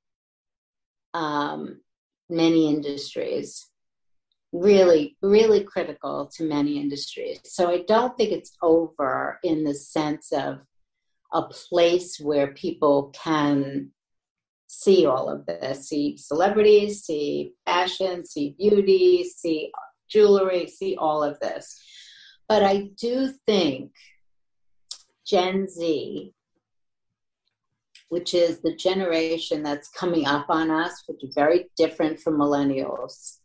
[1.14, 1.80] um,
[2.28, 3.71] many industries
[4.52, 7.40] really really critical to many industries.
[7.44, 10.60] So i don't think it's over in the sense of
[11.32, 13.90] a place where people can
[14.66, 19.70] see all of this see celebrities see fashion see beauty see
[20.08, 21.80] jewelry see all of this.
[22.48, 23.92] But i do think
[25.24, 26.34] gen z
[28.12, 33.38] which is the generation that's coming up on us, which is very different from millennials,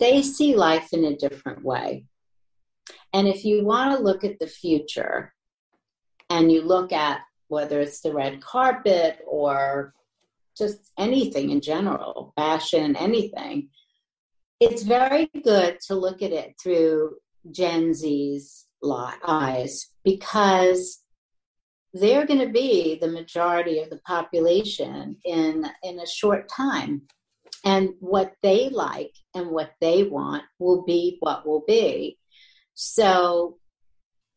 [0.00, 2.06] they see life in a different way.
[3.12, 5.32] And if you want to look at the future
[6.30, 9.94] and you look at whether it's the red carpet or
[10.56, 13.68] just anything in general, fashion, anything,
[14.58, 17.16] it's very good to look at it through
[17.50, 18.66] Gen Z's
[19.26, 21.02] eyes because
[21.92, 27.02] they're going to be the majority of the population in in a short time
[27.64, 32.18] and what they like and what they want will be what will be.
[32.74, 33.56] So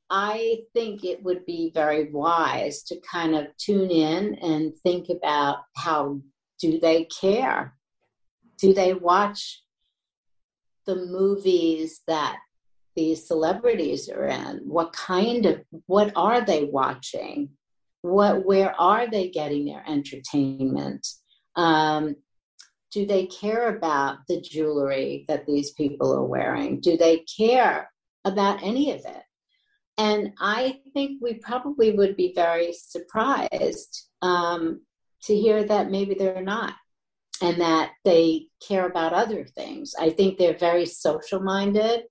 [0.10, 5.60] i think it would be very wise to kind of tune in and think about
[5.78, 6.20] how
[6.64, 7.76] do they care?
[8.58, 9.62] Do they watch
[10.86, 12.38] the movies that
[12.96, 14.62] these celebrities are in?
[14.64, 17.50] What kind of what are they watching?
[18.02, 21.06] What where are they getting their entertainment?
[21.58, 22.16] Um,
[22.94, 27.90] do they care about the jewelry that these people are wearing do they care
[28.26, 29.24] about any of it
[29.98, 34.82] and i think we probably would be very surprised um,
[35.22, 36.74] to hear that maybe they're not
[37.44, 39.94] and that they care about other things.
[40.00, 42.04] I think they're very social minded.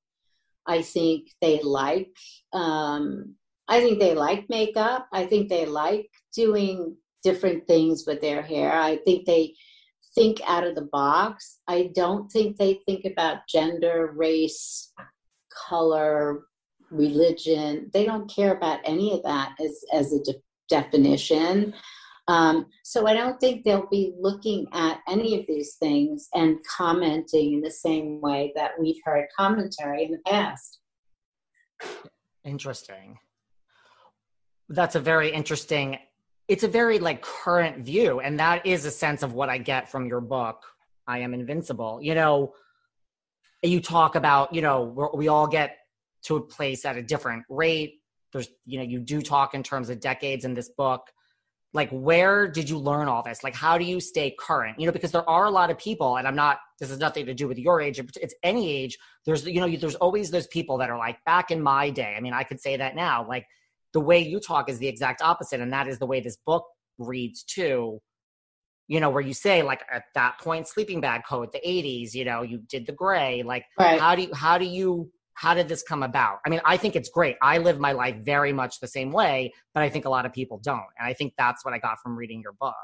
[0.67, 2.15] I think they like
[2.53, 3.35] um,
[3.67, 5.09] I think they like makeup.
[5.13, 8.73] I think they like doing different things with their hair.
[8.73, 9.55] I think they
[10.15, 11.61] think out of the box.
[11.69, 14.93] I don't think they think about gender, race,
[15.69, 16.45] color,
[16.91, 17.91] religion.
[17.93, 21.75] They don't care about any of that as, as a de- definition.
[22.29, 27.55] Um, so I don't think they'll be looking at any of these things and commenting
[27.55, 30.79] in the same way that we've heard commentary in the past.
[32.45, 33.19] Interesting.
[34.69, 35.99] That's a very interesting.
[36.49, 39.91] It's a very like current view, and that is a sense of what I get
[39.91, 40.63] from your book.
[41.07, 42.01] I am invincible.
[42.03, 42.55] You know,
[43.63, 45.79] you talk about you know we all get
[46.25, 48.01] to a place at a different rate.
[48.33, 51.11] There's you know you do talk in terms of decades in this book
[51.75, 54.93] like where did you learn all this like how do you stay current you know
[54.93, 57.49] because there are a lot of people and i'm not this has nothing to do
[57.49, 60.99] with your age it's any age there's you know there's always those people that are
[60.99, 63.47] like back in my day i mean i could say that now like
[63.93, 66.65] the way you talk is the exact opposite and that is the way this book
[66.99, 68.01] reads too
[68.89, 72.25] you know where you say like at that point sleeping bag coat the 80s you
[72.25, 74.01] know you did the gray like right.
[74.01, 76.39] how do you how do you how did this come about?
[76.47, 77.37] I mean, I think it's great.
[77.43, 80.33] I live my life very much the same way, but I think a lot of
[80.33, 80.85] people don't.
[80.99, 82.75] And I think that's what I got from reading your book.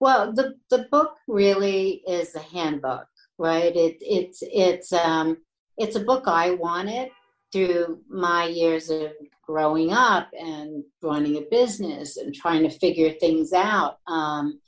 [0.00, 3.06] Well, the, the book really is a handbook,
[3.38, 3.74] right?
[3.74, 5.38] It, it's, it's, um,
[5.78, 7.08] it's a book I wanted
[7.52, 9.12] through my years of
[9.46, 13.98] growing up and running a business and trying to figure things out.
[14.06, 14.60] Um,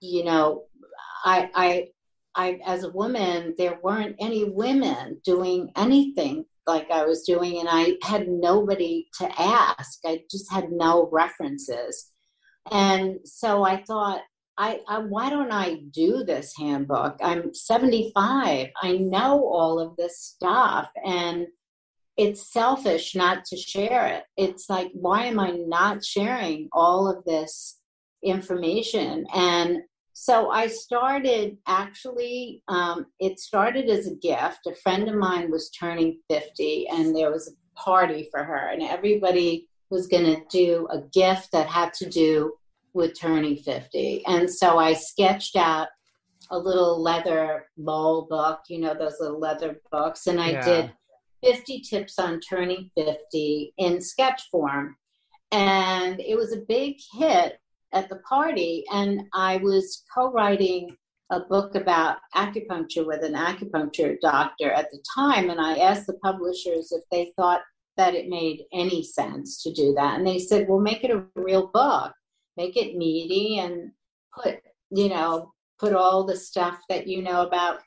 [0.00, 0.64] you know,
[1.24, 1.88] I, I
[2.34, 7.68] I, as a woman, there weren't any women doing anything like I was doing, and
[7.70, 9.98] I had nobody to ask.
[10.04, 12.10] I just had no references.
[12.70, 14.20] And so I thought,
[14.56, 17.16] I, I, why don't I do this handbook?
[17.22, 18.68] I'm 75.
[18.80, 21.46] I know all of this stuff, and
[22.16, 24.24] it's selfish not to share it.
[24.36, 27.78] It's like, why am I not sharing all of this
[28.22, 29.26] information?
[29.34, 29.78] And
[30.12, 34.66] so I started actually, um, it started as a gift.
[34.66, 38.82] A friend of mine was turning 50, and there was a party for her, and
[38.82, 42.52] everybody was going to do a gift that had to do
[42.92, 44.24] with turning 50.
[44.26, 45.88] And so I sketched out
[46.50, 50.64] a little leather bowl book, you know, those little leather books, and I yeah.
[50.64, 50.92] did
[51.42, 54.96] 50 tips on turning 50 in sketch form.
[55.52, 57.58] And it was a big hit
[57.92, 60.96] at the party, and I was co-writing
[61.30, 66.14] a book about acupuncture with an acupuncture doctor at the time, and I asked the
[66.14, 67.62] publishers if they thought
[67.96, 71.26] that it made any sense to do that, and they said, "Well, make it a
[71.34, 72.12] real book,
[72.56, 73.92] make it meaty, and
[74.34, 74.60] put
[74.90, 77.80] you know put all the stuff that you know about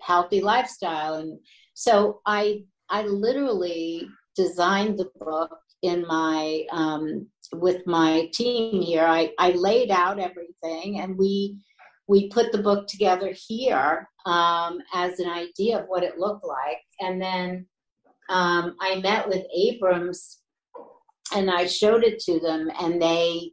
[0.00, 1.40] healthy lifestyle." And
[1.74, 9.32] so I I literally designed the book in my um, with my team here, I,
[9.38, 11.58] I laid out everything and we
[12.06, 16.78] we put the book together here um, as an idea of what it looked like.
[17.00, 17.66] And then
[18.30, 20.38] um, I met with Abrams
[21.34, 23.52] and I showed it to them, and they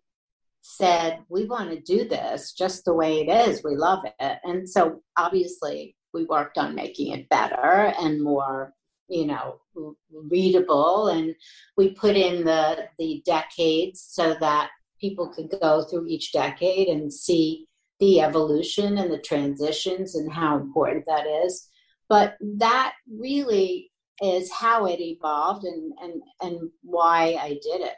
[0.62, 3.66] said, We want to do this just the way it is.
[3.66, 4.38] We love it.
[4.44, 8.74] And so obviously, we worked on making it better and more
[9.08, 9.60] you know
[10.12, 11.36] readable and
[11.78, 14.70] we put in the the decades so that
[15.00, 17.68] people could go through each decade and see
[18.00, 21.70] the evolution and the transitions and how important that is.
[22.10, 23.92] But that really
[24.22, 27.96] is how it evolved and and and why i did it.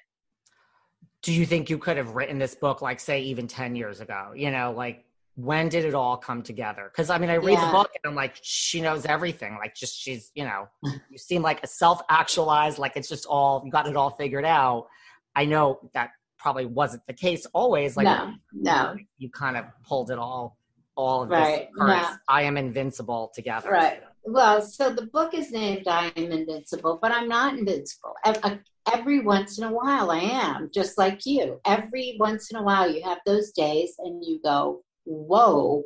[1.21, 4.31] Do you think you could have written this book like say even 10 years ago?
[4.35, 5.05] You know like
[5.38, 6.89] when did it all come together?
[6.91, 7.68] Because I mean, I read yeah.
[7.68, 9.55] the book and I'm like, she knows everything.
[9.59, 10.68] Like, just she's, you know,
[11.11, 14.45] you seem like a self actualized, like it's just all, you got it all figured
[14.45, 14.88] out.
[15.35, 16.09] I know that
[16.39, 17.95] probably wasn't the case always.
[17.95, 18.95] Like, no, no.
[19.19, 20.57] You, kind of pulled it all,
[20.95, 21.68] all of right.
[21.68, 21.88] this.
[21.88, 22.15] No.
[22.27, 23.69] I am invincible together.
[23.69, 24.01] Right.
[24.23, 28.15] Well, so the book is named I Am Invincible, but I'm not invincible.
[28.26, 28.55] Uh,
[28.91, 31.61] every once in a while, I am, just like you.
[31.64, 35.84] Every once in a while, you have those days and you go, whoa,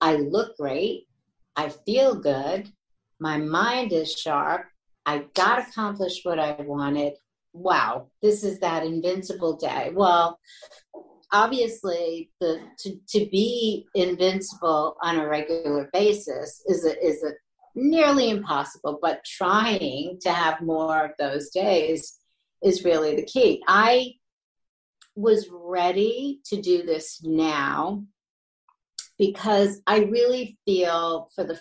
[0.00, 1.06] I look great.
[1.56, 2.70] I feel good.
[3.18, 4.66] My mind is sharp.
[5.06, 7.14] I got accomplished what I wanted.
[7.52, 9.92] Wow, this is that invincible day.
[9.94, 10.38] Well,
[11.32, 17.32] obviously, the to, to be invincible on a regular basis is a, is a
[17.74, 22.18] nearly impossible, but trying to have more of those days
[22.62, 23.62] is really the key.
[23.66, 24.12] I
[25.14, 28.04] was ready to do this now
[29.20, 31.60] because I really feel for the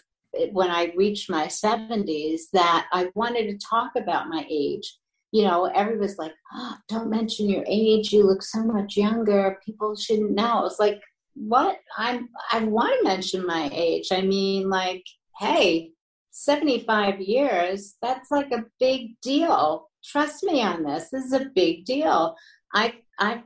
[0.53, 4.97] when I reached my 70s that I wanted to talk about my age.
[5.31, 8.13] You know, everybody's like, oh, don't mention your age.
[8.13, 9.59] You look so much younger.
[9.63, 10.65] People shouldn't know.
[10.65, 11.01] It's like,
[11.35, 11.77] what?
[11.97, 14.07] I'm I want to mention my age.
[14.11, 15.03] I mean, like,
[15.37, 15.91] hey,
[16.31, 19.89] 75 years, that's like a big deal.
[20.03, 21.09] Trust me on this.
[21.09, 22.35] This is a big deal.
[22.73, 23.43] I I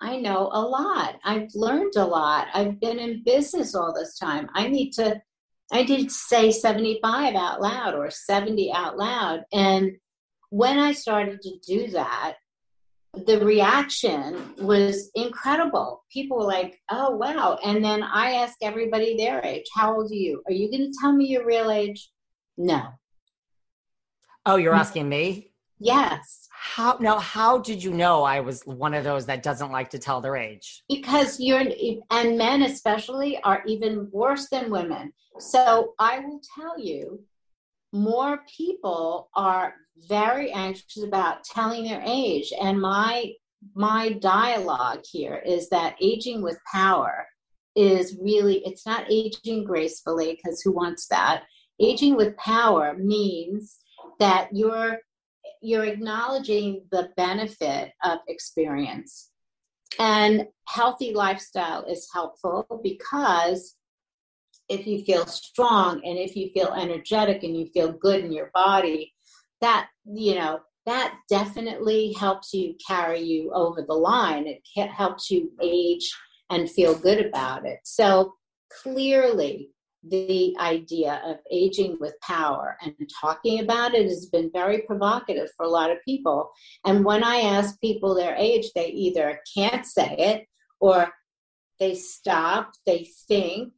[0.00, 1.16] I know a lot.
[1.24, 2.48] I've learned a lot.
[2.54, 4.48] I've been in business all this time.
[4.54, 5.20] I need to
[5.72, 9.44] I did say 75 out loud or 70 out loud.
[9.52, 9.92] And
[10.50, 12.36] when I started to do that,
[13.26, 16.04] the reaction was incredible.
[16.12, 17.58] People were like, oh, wow.
[17.64, 19.64] And then I asked everybody their age.
[19.74, 20.42] How old are you?
[20.46, 22.10] Are you going to tell me your real age?
[22.56, 22.82] No.
[24.46, 25.53] Oh, you're asking me?
[25.78, 26.48] Yes.
[26.50, 27.18] How now?
[27.18, 30.36] How did you know I was one of those that doesn't like to tell their
[30.36, 30.82] age?
[30.88, 31.64] Because you're
[32.10, 35.12] and men especially are even worse than women.
[35.38, 37.22] So I will tell you,
[37.92, 39.74] more people are
[40.08, 43.32] very anxious about telling their age, and my
[43.74, 47.26] my dialogue here is that aging with power
[47.76, 51.42] is really it's not aging gracefully because who wants that
[51.80, 53.78] aging with power means
[54.20, 54.98] that you're
[55.64, 59.30] you're acknowledging the benefit of experience.
[59.98, 63.76] And healthy lifestyle is helpful because
[64.68, 68.50] if you feel strong and if you feel energetic and you feel good in your
[68.52, 69.14] body,
[69.60, 74.46] that, you know, that definitely helps you carry you over the line.
[74.46, 76.12] It helps you age
[76.50, 77.78] and feel good about it.
[77.84, 78.34] So
[78.82, 79.70] clearly,
[80.08, 85.64] the idea of aging with power and talking about it has been very provocative for
[85.64, 86.50] a lot of people.
[86.84, 90.46] And when I ask people their age, they either can't say it
[90.80, 91.08] or
[91.80, 93.72] they stop, they think,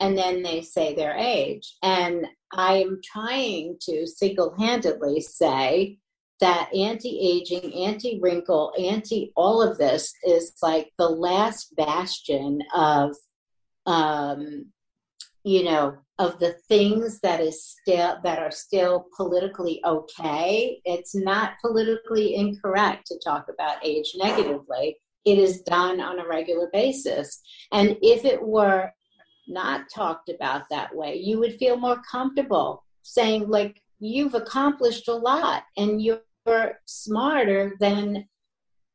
[0.00, 1.76] and then they say their age.
[1.82, 5.98] And I am trying to single handedly say
[6.40, 13.16] that anti aging, anti wrinkle, anti all of this is like the last bastion of
[13.86, 14.66] um,
[15.46, 21.52] you know of the things that is still that are still politically okay it's not
[21.60, 24.96] politically incorrect to talk about age negatively.
[25.24, 27.40] It is done on a regular basis.
[27.72, 28.92] And if it were
[29.48, 35.14] not talked about that way you would feel more comfortable saying like you've accomplished a
[35.14, 36.22] lot and you're
[36.86, 38.26] smarter than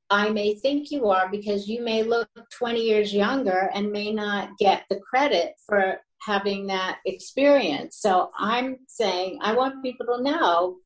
[0.10, 4.58] I may think you are because you may look 20 years younger and may not
[4.58, 7.98] get the credit for having that experience.
[8.00, 10.78] So I'm saying I want people to know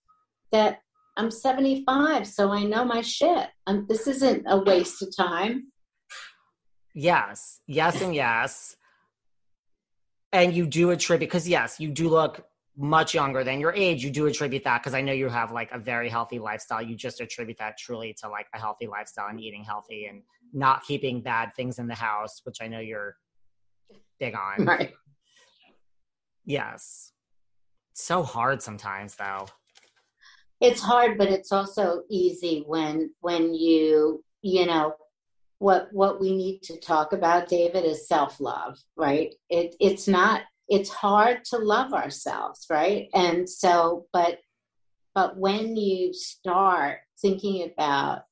[0.51, 0.79] that
[1.17, 3.47] I'm 75, so I know my shit.
[3.67, 5.71] Um, this isn't a waste of time.
[6.93, 8.75] Yes, yes, and yes.
[10.31, 12.45] And you do attribute, because yes, you do look
[12.77, 14.03] much younger than your age.
[14.03, 16.81] You do attribute that because I know you have like a very healthy lifestyle.
[16.81, 20.21] You just attribute that truly to like a healthy lifestyle and eating healthy and
[20.53, 23.15] not keeping bad things in the house, which I know you're
[24.19, 24.65] big on.
[24.65, 24.93] Right.
[26.45, 27.11] Yes.
[27.93, 29.47] So hard sometimes though.
[30.61, 34.95] It's hard, but it's also easy when when you, you know,
[35.59, 39.34] what what we need to talk about, David, is self-love, right?
[39.49, 43.09] It it's not it's hard to love ourselves, right?
[43.13, 44.39] And so but
[45.13, 48.23] but when you start thinking about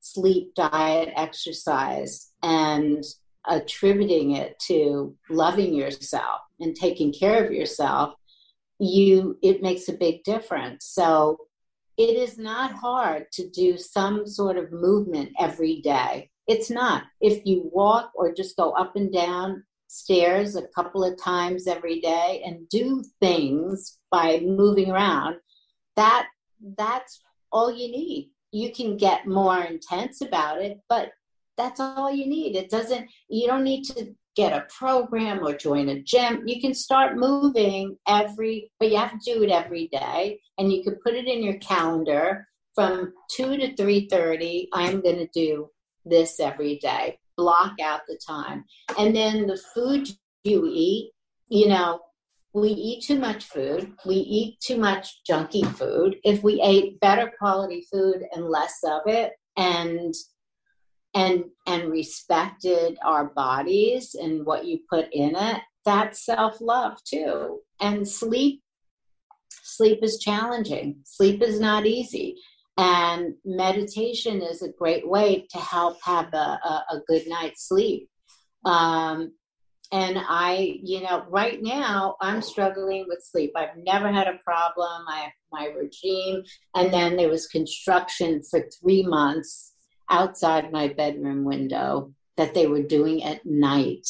[0.00, 3.04] sleep, diet, exercise, and
[3.46, 8.14] attributing it to loving yourself and taking care of yourself
[8.78, 10.86] you it makes a big difference.
[10.86, 11.38] So
[11.96, 16.30] it is not hard to do some sort of movement every day.
[16.46, 17.04] It's not.
[17.20, 22.00] If you walk or just go up and down stairs a couple of times every
[22.00, 25.36] day and do things by moving around
[25.94, 26.26] that
[26.76, 27.20] that's
[27.52, 28.30] all you need.
[28.50, 31.12] You can get more intense about it but
[31.56, 32.56] that's all you need.
[32.56, 36.42] It doesn't, you don't need to get a program or join a gym.
[36.46, 40.40] You can start moving every, but you have to do it every day.
[40.58, 42.46] And you can put it in your calendar
[42.76, 45.70] from 2 to 3.30, I'm going to do
[46.04, 47.18] this every day.
[47.36, 48.66] Block out the time.
[48.98, 50.08] And then the food
[50.44, 51.10] you eat,
[51.48, 52.00] you know,
[52.52, 53.92] we eat too much food.
[54.04, 56.16] We eat too much junky food.
[56.22, 60.14] If we ate better quality food and less of it, and
[61.16, 68.06] and and respected our bodies and what you put in it that's self-love too and
[68.06, 68.62] sleep
[69.50, 72.36] sleep is challenging sleep is not easy
[72.78, 78.10] And meditation is a great way to help have a, a, a good night's sleep.
[78.66, 79.32] Um,
[79.92, 83.52] and I, you know, right now I'm struggling with sleep.
[83.56, 85.04] I've never had a problem.
[85.08, 86.42] I have my regime,
[86.74, 89.72] and then there was construction for three months
[90.10, 94.08] outside my bedroom window that they were doing at night.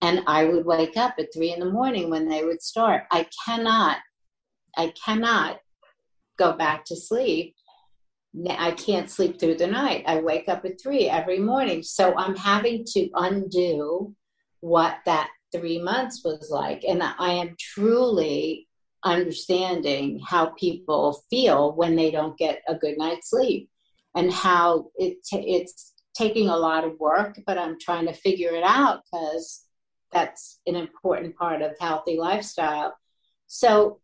[0.00, 3.04] And I would wake up at three in the morning when they would start.
[3.10, 3.98] I cannot,
[4.76, 5.60] I cannot
[6.38, 7.54] go back to sleep.
[8.48, 10.04] I can't sleep through the night.
[10.06, 11.82] I wake up at three every morning.
[11.82, 14.14] So I'm having to undo
[14.60, 16.84] what that three months was like.
[16.84, 18.66] And I am truly
[19.04, 23.70] understanding how people feel when they don't get a good night's sleep
[24.14, 28.54] and how it t- it's taking a lot of work, but I'm trying to figure
[28.54, 29.64] it out because
[30.12, 32.96] that's an important part of healthy lifestyle.
[33.46, 34.00] So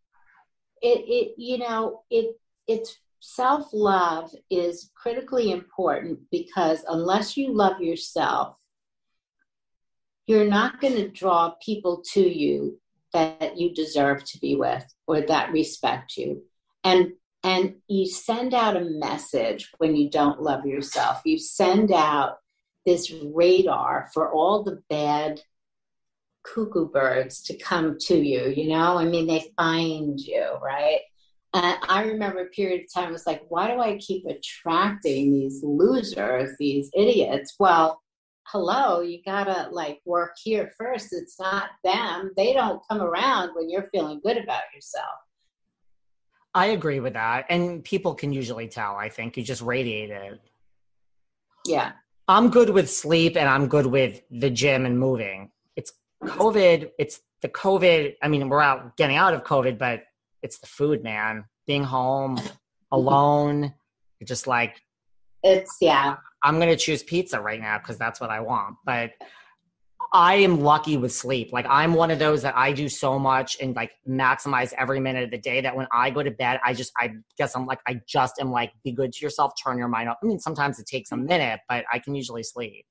[0.82, 7.80] it, it you know, it it's self love is critically important because unless you love
[7.80, 8.56] yourself,
[10.26, 12.78] you're not going to draw people to you
[13.12, 16.42] that you deserve to be with or that respect you.
[16.84, 17.12] And
[17.42, 21.22] and you send out a message when you don't love yourself.
[21.24, 22.38] You send out
[22.86, 25.40] this radar for all the bad
[26.42, 28.98] cuckoo birds to come to you, you know?
[28.98, 31.00] I mean, they find you, right?
[31.52, 35.32] And I remember a period of time, it was like, why do I keep attracting
[35.32, 37.56] these losers, these idiots?
[37.58, 38.00] Well,
[38.44, 41.08] hello, you gotta like work here first.
[41.12, 42.32] It's not them.
[42.36, 45.06] They don't come around when you're feeling good about yourself.
[46.54, 47.46] I agree with that.
[47.48, 49.36] And people can usually tell, I think.
[49.36, 50.40] You just radiate it.
[51.66, 51.92] Yeah.
[52.26, 55.50] I'm good with sleep and I'm good with the gym and moving.
[55.76, 55.92] It's
[56.24, 56.90] COVID.
[56.98, 58.16] It's the COVID.
[58.22, 60.04] I mean, we're out getting out of COVID, but
[60.42, 61.44] it's the food, man.
[61.66, 62.40] Being home
[62.92, 63.74] alone,
[64.24, 64.80] just like
[65.42, 66.16] it's yeah.
[66.42, 68.76] I'm gonna choose pizza right now because that's what I want.
[68.84, 69.12] But
[70.12, 71.52] I am lucky with sleep.
[71.52, 75.24] Like I'm one of those that I do so much and like maximize every minute
[75.24, 77.78] of the day that when I go to bed, I just I guess I'm like
[77.86, 80.16] I just am like be good to yourself, turn your mind off.
[80.22, 81.26] I mean, sometimes it takes a mm-hmm.
[81.26, 82.84] minute, but I can usually sleep.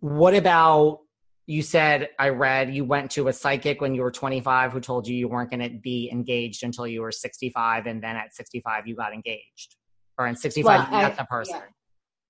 [0.00, 1.00] What about
[1.46, 5.06] you said I read you went to a psychic when you were 25 who told
[5.06, 8.86] you you weren't going to be engaged until you were 65 and then at 65
[8.88, 9.76] you got engaged
[10.18, 11.56] or in 65 well, you met the person.
[11.56, 11.75] Yeah.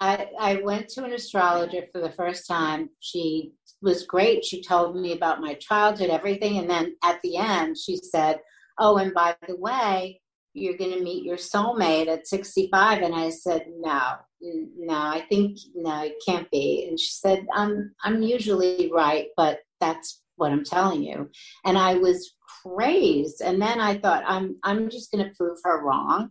[0.00, 2.90] I, I went to an astrologer for the first time.
[3.00, 4.44] She was great.
[4.44, 6.58] She told me about my childhood, everything.
[6.58, 8.40] And then at the end, she said,
[8.78, 10.20] Oh, and by the way,
[10.52, 13.02] you're going to meet your soulmate at 65.
[13.02, 16.86] And I said, No, no, I think, no, it can't be.
[16.88, 21.30] And she said, I'm, I'm usually right, but that's what I'm telling you.
[21.64, 23.40] And I was crazed.
[23.40, 26.30] And then I thought, I'm, I'm just going to prove her wrong,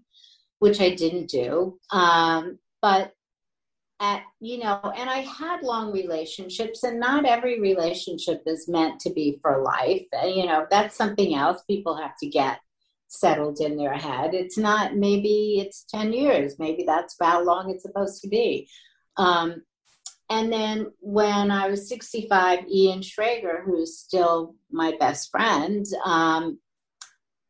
[0.59, 1.79] which I didn't do.
[1.91, 3.11] Um, but
[4.01, 9.09] at you know and i had long relationships and not every relationship is meant to
[9.11, 10.05] be for life.
[10.23, 12.59] You know that's something else people have to get
[13.07, 14.33] settled in their head.
[14.33, 16.59] It's not maybe it's 10 years.
[16.59, 18.67] Maybe that's how long it's supposed to be.
[19.17, 19.63] Um,
[20.29, 26.57] and then when i was 65 ian schrager who's still my best friend um,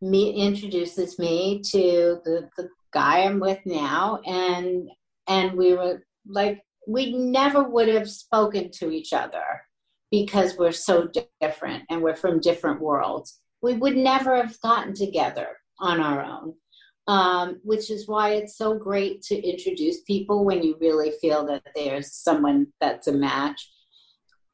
[0.02, 4.20] me introduces me to the, the guy i'm with now.
[4.26, 4.90] And
[5.28, 9.44] and we were like we never would have spoken to each other
[10.12, 11.10] because we're so
[11.42, 13.40] different and we're from different worlds.
[13.62, 15.48] We would never have gotten together
[15.80, 16.54] on our own,
[17.08, 21.64] um, which is why it's so great to introduce people when you really feel that
[21.76, 23.70] there's someone that's a match.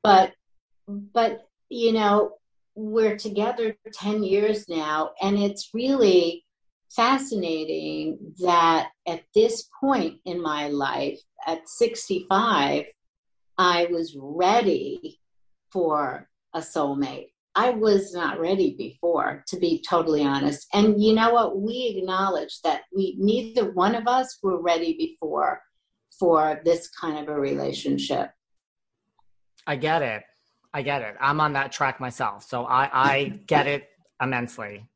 [0.04, 0.34] But,
[0.88, 2.34] but you know,
[2.76, 6.46] we're together 10 years now, and it's really
[6.96, 12.86] fascinating that at this point in my life, at 65,
[13.58, 15.20] I was ready
[15.72, 17.28] for a soulmate.
[17.54, 20.68] I was not ready before, to be totally honest.
[20.74, 21.60] And you know what?
[21.60, 25.62] We acknowledge that we neither one of us were ready before
[26.18, 28.32] for this kind of a relationship.
[29.68, 30.24] I get it.
[30.74, 31.16] I get it.
[31.20, 32.44] I'm on that track myself.
[32.44, 33.90] So I, I get it
[34.22, 34.90] immensely.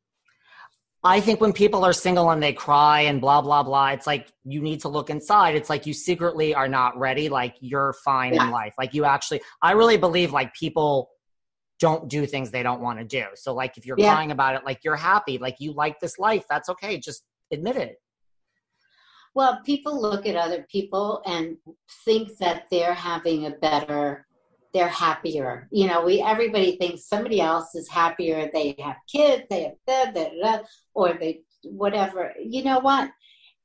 [1.05, 4.27] I think when people are single and they cry and blah blah blah, it's like
[4.43, 5.55] you need to look inside.
[5.55, 7.29] It's like you secretly are not ready.
[7.29, 8.45] Like you're fine yeah.
[8.45, 8.73] in life.
[8.79, 11.11] Like you actually, I really believe like people
[11.79, 13.23] don't do things they don't want to do.
[13.35, 14.13] So like if you're yeah.
[14.13, 16.97] crying about it, like you're happy, like you like this life, that's okay.
[16.97, 17.97] Just admit it.
[19.35, 21.57] Well, people look at other people and
[22.03, 24.25] think that they're having a better
[24.75, 25.69] they're happier.
[25.71, 28.49] You know, we everybody thinks somebody else is happier.
[28.53, 32.33] They have kids, they have da, da, da, or they whatever.
[32.43, 33.09] You know what?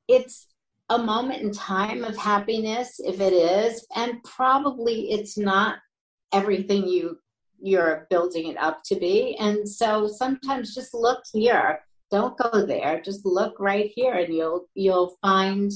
[0.07, 0.47] It's
[0.89, 5.79] a moment in time of happiness if it is and probably it's not
[6.33, 7.19] everything you
[7.63, 11.81] you're building it up to be and so sometimes just look here
[12.11, 15.71] don't go there just look right here and you'll you'll find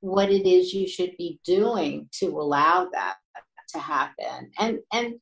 [0.00, 3.14] what it is you should be doing to allow that
[3.72, 5.14] to happen and and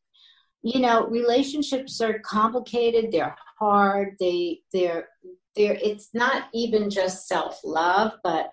[0.62, 5.08] you know relationships are complicated they're hard they they're
[5.56, 8.50] they're it's not even just self-love but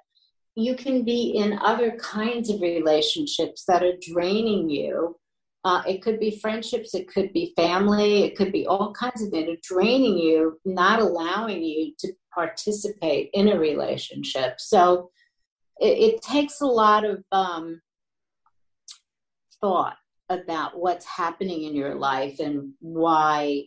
[0.55, 5.15] you can be in other kinds of relationships that are draining you
[5.67, 9.29] uh, it could be friendships, it could be family, it could be all kinds of
[9.29, 14.53] things draining you, not allowing you to participate in a relationship.
[14.59, 15.09] So
[15.81, 17.81] it, it takes a lot of um,
[19.61, 19.97] thought
[20.29, 23.63] about what's happening in your life and why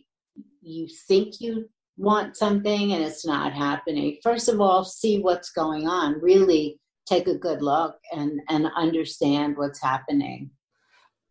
[0.61, 4.17] you think you want something and it's not happening.
[4.23, 6.21] First of all, see what's going on.
[6.21, 10.51] Really take a good look and, and understand what's happening.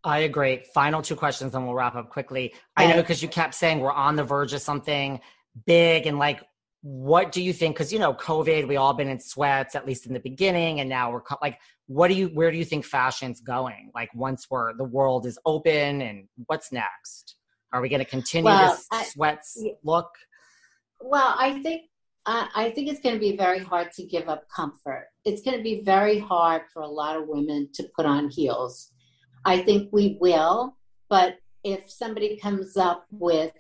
[0.03, 0.63] I agree.
[0.73, 2.55] Final two questions, and we'll wrap up quickly.
[2.77, 5.21] I know because you kept saying we're on the verge of something
[5.67, 6.43] big, and like,
[6.83, 7.77] what do you think?
[7.77, 10.89] Because you know, COVID, we all been in sweats at least in the beginning, and
[10.89, 12.29] now we're like, what do you?
[12.29, 13.91] Where do you think fashion's going?
[13.95, 17.37] Like, once we're the world is open, and what's next?
[17.73, 20.11] Are we going to continue well, this I, sweats look?
[21.01, 21.83] Well, I think
[22.27, 25.09] I think it's going to be very hard to give up comfort.
[25.25, 28.93] It's going to be very hard for a lot of women to put on heels
[29.45, 30.77] I think we will,
[31.09, 33.53] but if somebody comes up with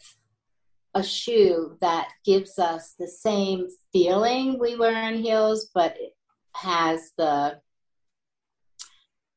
[0.94, 6.12] a shoe that gives us the same feeling we wear in heels, but it
[6.54, 7.60] has the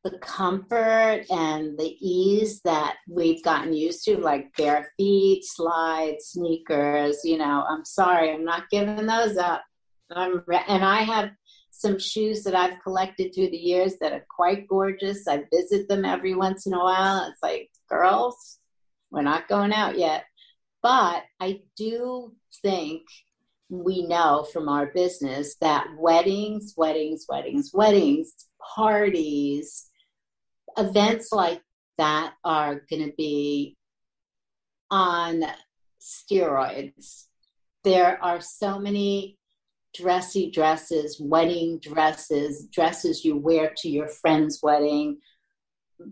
[0.04, 7.22] the comfort and the ease that we've gotten used to, like bare feet, slides, sneakers.
[7.24, 9.64] You know, I'm sorry, I'm not giving those up.
[10.12, 11.32] I'm and I have
[11.72, 15.28] some shoes that I've collected through the years that are quite gorgeous.
[15.28, 17.28] I visit them every once in a while.
[17.30, 18.60] It's like, girls,
[19.10, 20.26] we're not going out yet.
[20.84, 23.04] But I do think
[23.70, 28.34] we know from our business that weddings, weddings, weddings, weddings,
[28.76, 29.90] parties,
[30.78, 31.62] events like
[31.98, 33.78] that are going to be
[34.92, 35.44] on
[36.02, 37.28] steroids.
[37.84, 39.38] There are so many
[39.96, 45.20] dressy dresses, wedding dresses, dresses you wear to your friend's wedding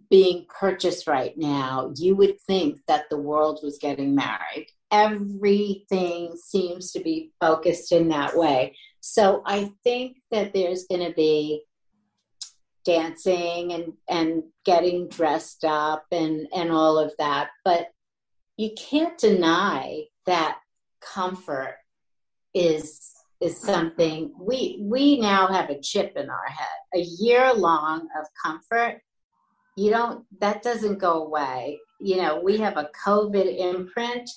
[0.09, 4.67] being purchased right now, you would think that the world was getting married.
[4.91, 8.75] Everything seems to be focused in that way.
[8.99, 11.63] So I think that there's going to be
[12.83, 17.49] dancing and, and getting dressed up and, and all of that.
[17.63, 17.87] But
[18.57, 20.59] you can't deny that
[21.01, 21.77] comfort
[22.53, 28.07] is is something we we now have a chip in our head a year long
[28.19, 29.01] of comfort
[29.75, 31.79] you don't that doesn't go away.
[31.99, 34.29] You know we have a covid imprint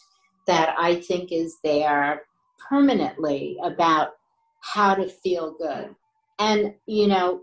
[0.47, 2.23] that i think is there
[2.69, 4.11] permanently about
[4.61, 5.95] how to feel good.
[6.39, 7.43] And you know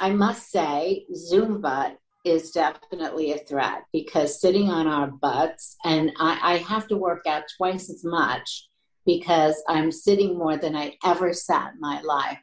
[0.00, 1.94] I must say, Zumba
[2.24, 7.26] is definitely a threat because sitting on our butts, and I, I, have to work
[7.26, 8.68] out twice as much
[9.06, 12.38] because I'm sitting more than I ever sat in my life.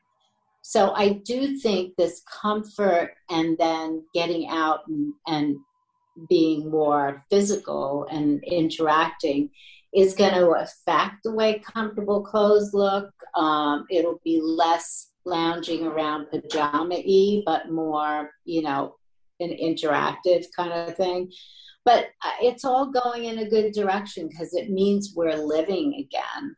[0.62, 5.58] So I do think this comfort and then getting out and, and
[6.30, 9.50] being more physical and interacting
[9.96, 13.12] is going to affect the way comfortable clothes look.
[13.36, 18.96] Um, it'll be less lounging around pajama y, but more, you know,
[19.40, 21.32] an interactive kind of thing.
[21.86, 26.56] But uh, it's all going in a good direction because it means we're living again.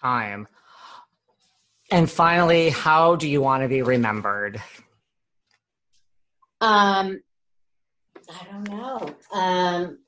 [0.00, 0.48] Time.
[1.90, 4.60] And finally, how do you want to be remembered?
[6.60, 7.20] Um,
[8.28, 9.14] I don't know.
[9.32, 9.98] Um,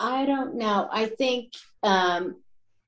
[0.00, 0.88] I don't know.
[0.90, 1.52] I think
[1.82, 2.36] um,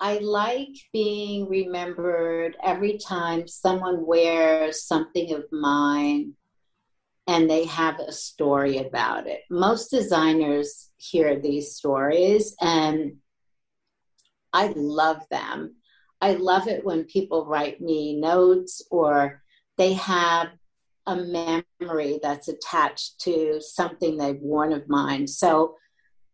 [0.01, 6.35] I like being remembered every time someone wears something of mine
[7.27, 9.43] and they have a story about it.
[9.51, 13.19] Most designers hear these stories and
[14.55, 15.77] I love them.
[16.23, 19.43] I love it when people write me notes or
[19.77, 20.49] they have
[21.07, 25.27] a memory that's attached to something they've worn of mine.
[25.27, 25.77] So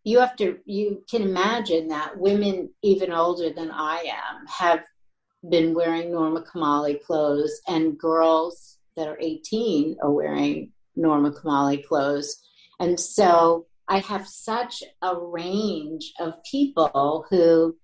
[0.06, 4.84] you have to you can imagine that women even older than I am have
[5.50, 12.40] been wearing Norma Kamali clothes and girls that are 18 are wearing Norma Kamali clothes.
[12.78, 17.76] And so I have such a range of people who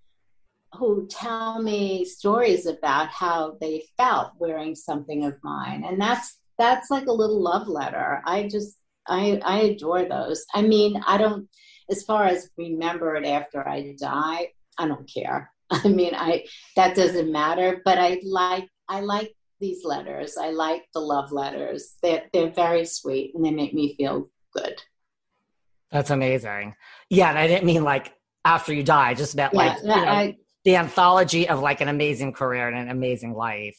[0.75, 5.83] who tell me stories about how they felt wearing something of mine.
[5.85, 8.23] And that's that's like a little love letter.
[8.25, 8.79] I just
[9.09, 10.47] I I adore those.
[10.55, 11.49] I mean, I don't
[11.91, 14.49] as far as remember it after I die,
[14.79, 15.51] I don't care.
[15.71, 16.45] I mean, I
[16.77, 20.37] that doesn't matter, but I like I like these letters.
[20.37, 21.97] I like the love letters.
[22.03, 24.81] They're they're very sweet and they make me feel good.
[25.91, 26.75] That's amazing.
[27.11, 28.15] Yeah, and I didn't mean like
[28.45, 29.11] after you die.
[29.11, 32.33] I just meant Yeah, like no, you know, I- the anthology of like an amazing
[32.33, 33.77] career and an amazing life.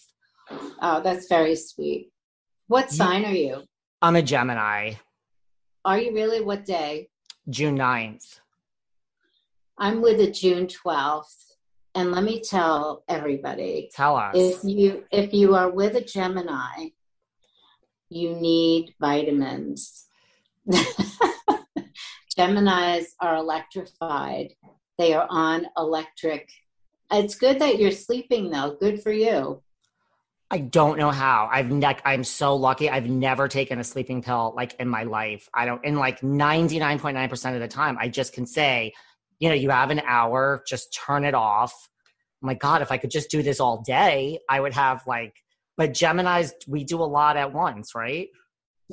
[0.81, 2.09] Oh, that's very sweet.
[2.67, 3.63] What sign are you?
[4.01, 4.95] I'm a Gemini,
[5.85, 6.41] Are you really?
[6.41, 7.07] What day?
[7.49, 8.39] June 9th.
[9.77, 11.53] I'm with a June 12th.
[11.95, 14.33] And let me tell everybody Tell us.
[14.35, 16.87] if you if you are with a Gemini,
[18.09, 20.07] you need vitamins.
[22.37, 24.53] Geminis are electrified.
[24.97, 26.49] They are on electric.
[27.11, 28.75] It's good that you're sleeping though.
[28.79, 29.61] Good for you.
[30.51, 31.49] I don't know how.
[31.51, 32.89] I've ne- I'm so lucky.
[32.89, 35.49] I've never taken a sleeping pill like in my life.
[35.53, 35.83] I don't.
[35.83, 38.93] In like 99.9% of the time, I just can say,
[39.39, 41.73] you know, you have an hour, just turn it off.
[42.43, 45.33] Oh my God, if I could just do this all day, I would have like.
[45.75, 48.27] But Gemini's, we do a lot at once, right?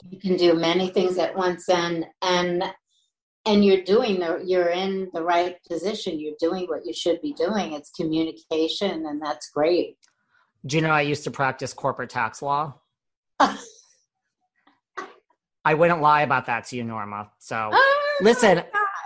[0.09, 2.64] You can do many things at once, and and
[3.44, 6.20] and you're doing the you're in the right position.
[6.20, 7.72] You're doing what you should be doing.
[7.72, 9.98] It's communication, and that's great.
[10.66, 12.74] Do you know I used to practice corporate tax law?
[15.65, 17.31] I wouldn't lie about that to you, Norma.
[17.39, 17.70] So
[18.20, 18.62] listen,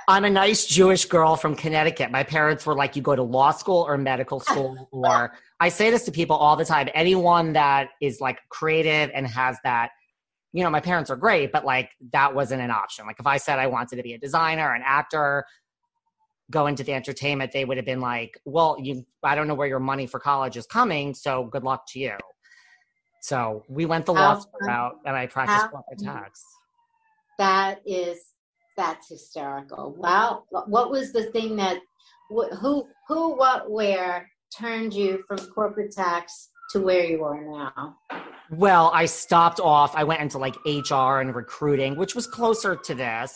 [0.07, 2.11] I'm a nice Jewish girl from Connecticut.
[2.11, 5.91] My parents were like, you go to law school or medical school, or I say
[5.91, 6.89] this to people all the time.
[6.95, 9.91] Anyone that is like creative and has that,
[10.53, 13.07] you know, my parents are great, but like that wasn't an option.
[13.07, 15.45] Like if I said I wanted to be a designer, an actor,
[16.51, 19.69] go into the entertainment, they would have been like, well, you, I don't know where
[19.69, 22.17] your money for college is coming, so good luck to you.
[23.23, 26.45] So we went the law um, school route, and I practiced um, How corporate tax.
[27.39, 28.19] That is
[28.77, 29.95] that's hysterical.
[29.97, 30.45] Wow.
[30.51, 31.79] What what was the thing that
[32.29, 37.97] who who what where turned you from corporate tax to where you are now?
[38.51, 39.97] Well, I stopped off.
[39.97, 43.35] I went into like HR and recruiting, which was closer to this.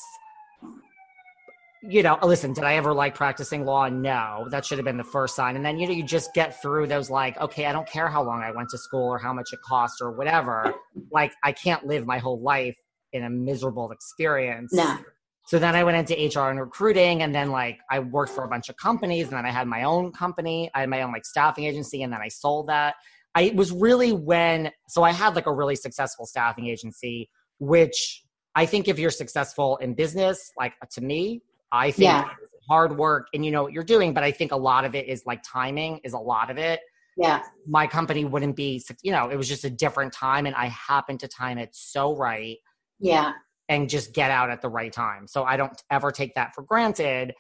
[1.83, 3.89] You know, listen, did I ever like practicing law?
[3.89, 4.47] No.
[4.51, 5.57] That should have been the first sign.
[5.57, 8.23] And then, you know, you just get through those like, okay, I don't care how
[8.23, 10.75] long I went to school or how much it cost or whatever.
[11.13, 12.77] Like, I can't live my whole life
[13.13, 14.73] in a miserable experience.
[14.73, 14.99] No.
[15.47, 18.49] So then I went into HR and recruiting, and then like I worked for a
[18.49, 20.71] bunch of companies, and then I had my own company.
[20.75, 22.97] I had my own like staffing agency, and then I sold that.
[23.35, 27.31] I it was really when so I had like a really successful staffing agency,
[27.61, 28.25] which
[28.55, 31.41] I think if you're successful in business, like to me,
[31.73, 32.29] I think Yeah.
[32.69, 35.07] hard work and you know what you're doing, but I think a lot of it
[35.09, 36.81] is like timing is a lot of it.
[37.17, 37.43] Yeah.
[37.67, 41.21] My company wouldn't be, you know, it was just a different time, and I happened
[41.21, 42.59] to time it so right
[43.01, 43.33] Yeah.
[43.69, 45.27] and just get out at the right time.
[45.27, 47.35] So I don't ever take that for granted.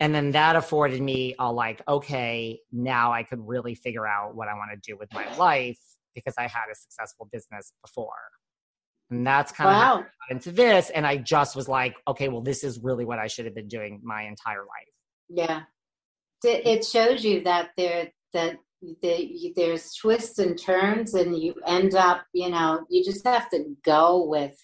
[0.00, 4.48] And then that afforded me a like, okay, now I could really figure out what
[4.48, 5.78] I want to do with my life
[6.14, 8.12] because I had a successful business before.
[9.10, 10.90] And that's kind of how I got into this.
[10.90, 13.68] And I just was like, okay, well, this is really what I should have been
[13.68, 14.92] doing my entire life.
[15.28, 15.62] Yeah.
[16.44, 18.56] It it shows you that there that
[19.02, 23.64] the, there's twists and turns and you end up, you know, you just have to
[23.84, 24.56] go with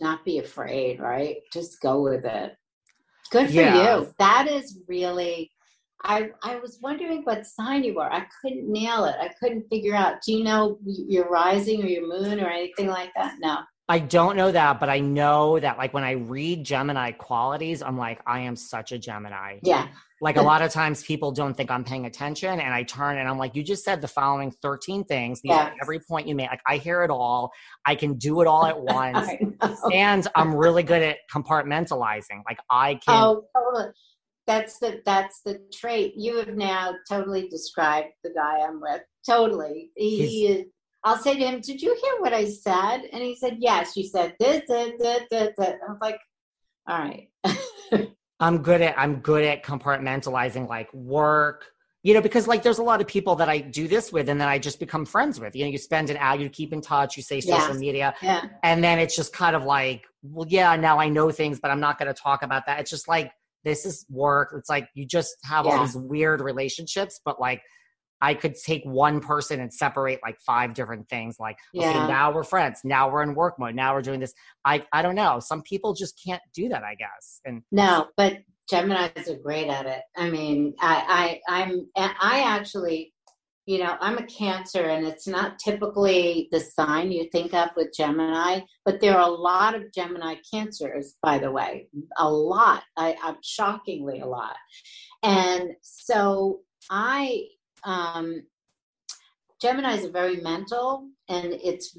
[0.00, 1.36] not be afraid, right?
[1.52, 2.54] Just go with it.
[3.30, 3.98] Good for Yeah.
[3.98, 4.14] you.
[4.18, 5.50] That is really
[6.04, 8.12] I I was wondering what sign you were.
[8.12, 9.16] I couldn't nail it.
[9.20, 10.16] I couldn't figure out.
[10.26, 13.36] Do you know your rising or your moon or anything like that?
[13.40, 13.58] No.
[13.88, 17.98] I don't know that, but I know that like when I read Gemini qualities, I'm
[17.98, 19.58] like, I am such a Gemini.
[19.62, 19.88] Yeah.
[20.20, 23.28] Like a lot of times people don't think I'm paying attention and I turn and
[23.28, 25.40] I'm like, you just said the following 13 things.
[25.42, 25.74] Yes.
[25.82, 26.46] every point you made.
[26.46, 27.50] Like I hear it all.
[27.84, 29.28] I can do it all at once.
[29.92, 32.42] And I'm really good at compartmentalizing.
[32.48, 33.92] Like I can Oh, totally.
[34.46, 36.14] That's the that's the trait.
[36.16, 39.02] You have now totally described the guy I'm with.
[39.28, 39.90] Totally.
[39.96, 40.66] He, he is.
[41.04, 44.04] I'll say to him, "Did you hear what I said?" And he said, "Yes." You
[44.06, 45.50] said this, this, this, this.
[45.56, 45.74] this.
[45.88, 46.18] I'm like,
[46.88, 47.28] "All right."
[48.40, 51.66] I'm good at I'm good at compartmentalizing like work,
[52.02, 54.40] you know, because like there's a lot of people that I do this with and
[54.40, 55.54] then I just become friends with.
[55.54, 57.80] You know, you spend an hour, you keep in touch, you say social Yeah.
[57.80, 58.42] media, Yeah.
[58.64, 61.78] and then it's just kind of like, well, yeah, now I know things, but I'm
[61.78, 62.80] not going to talk about that.
[62.80, 63.30] It's just like
[63.64, 64.54] this is work.
[64.56, 67.62] It's like you just have all these weird relationships, but like
[68.20, 71.36] I could take one person and separate like five different things.
[71.40, 72.06] Like, okay, Yeah.
[72.06, 72.80] now we're friends.
[72.84, 73.74] Now we're in work mode.
[73.74, 74.32] Now we're doing this.
[74.64, 75.40] I I don't know.
[75.40, 76.84] Some people just can't do that.
[76.84, 77.40] I guess.
[77.44, 78.38] And No, but
[78.70, 80.02] Gemini's are great at it.
[80.16, 83.11] I mean, I, I, I'm, I actually,
[83.66, 87.94] you know, I'm a Cancer, and it's not typically the sign you think of with
[87.96, 92.82] Gemini, but there are a lot of Gemini Cancers, by the way, a lot.
[92.96, 94.56] I, I'm shockingly a lot,
[95.22, 96.60] and so
[96.90, 97.44] I,
[97.84, 98.42] um,
[99.60, 101.96] Gemini's are very mental, and it's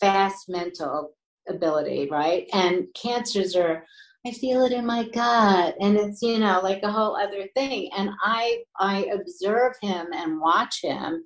[0.00, 1.14] fast mental
[1.48, 2.48] ability, right?
[2.52, 3.84] And Cancers are
[4.26, 7.90] I feel it in my gut and it's you know like a whole other thing
[7.96, 11.22] and I I observe him and watch him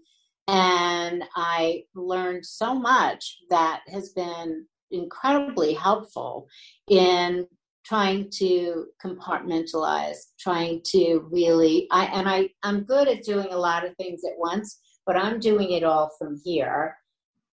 [0.48, 6.46] and I learned so much that has been incredibly helpful
[6.90, 7.46] in
[7.86, 13.86] trying to compartmentalize trying to really I and I I'm good at doing a lot
[13.86, 16.98] of things at once but I'm doing it all from here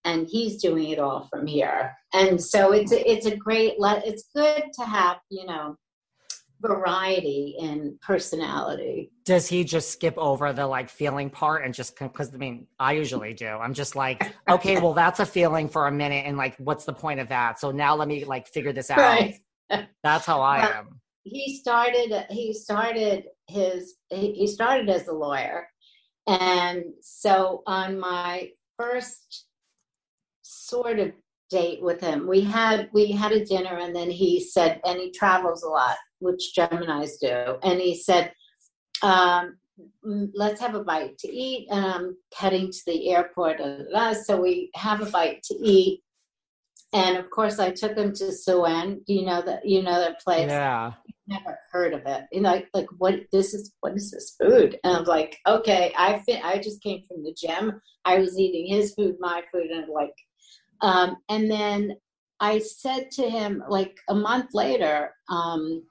[0.04, 4.02] and he's doing it all from here and so it's a, it's a great le-
[4.04, 5.76] it's good to have you know
[6.60, 12.34] variety in personality does he just skip over the like feeling part and just because
[12.34, 13.46] I mean I usually do.
[13.46, 16.92] I'm just like, okay, well that's a feeling for a minute, and like, what's the
[16.92, 17.60] point of that?
[17.60, 18.98] So now let me like figure this out.
[19.00, 19.34] Right.
[20.02, 21.00] That's how I Well, am.
[21.22, 25.68] he started he started his he he started as a lawyer
[26.26, 29.46] and so on my first
[30.72, 31.12] sort of
[31.50, 35.10] date with him we had we had a dinner and then he said and he
[35.10, 38.32] travels a lot which geminis do and he said
[39.02, 39.44] um
[40.06, 43.84] "Mm, let's have a bite to eat and i'm heading to the airport da, da,
[43.92, 46.00] da." so we have a bite to eat
[46.94, 50.50] and of course i took him to do you know that you know that place
[50.50, 50.92] Yeah.
[51.26, 52.22] never heard of it.
[52.32, 54.78] You know, like, like what this is what is this food?
[54.84, 57.80] And I'm like, okay, I fit I just came from the gym.
[58.04, 60.14] I was eating his food, my food, and I'm like
[60.82, 61.96] um and then
[62.40, 65.84] I said to him like a month later, um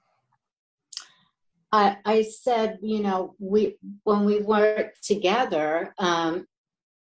[1.72, 6.46] I I said, you know, we when we worked together, um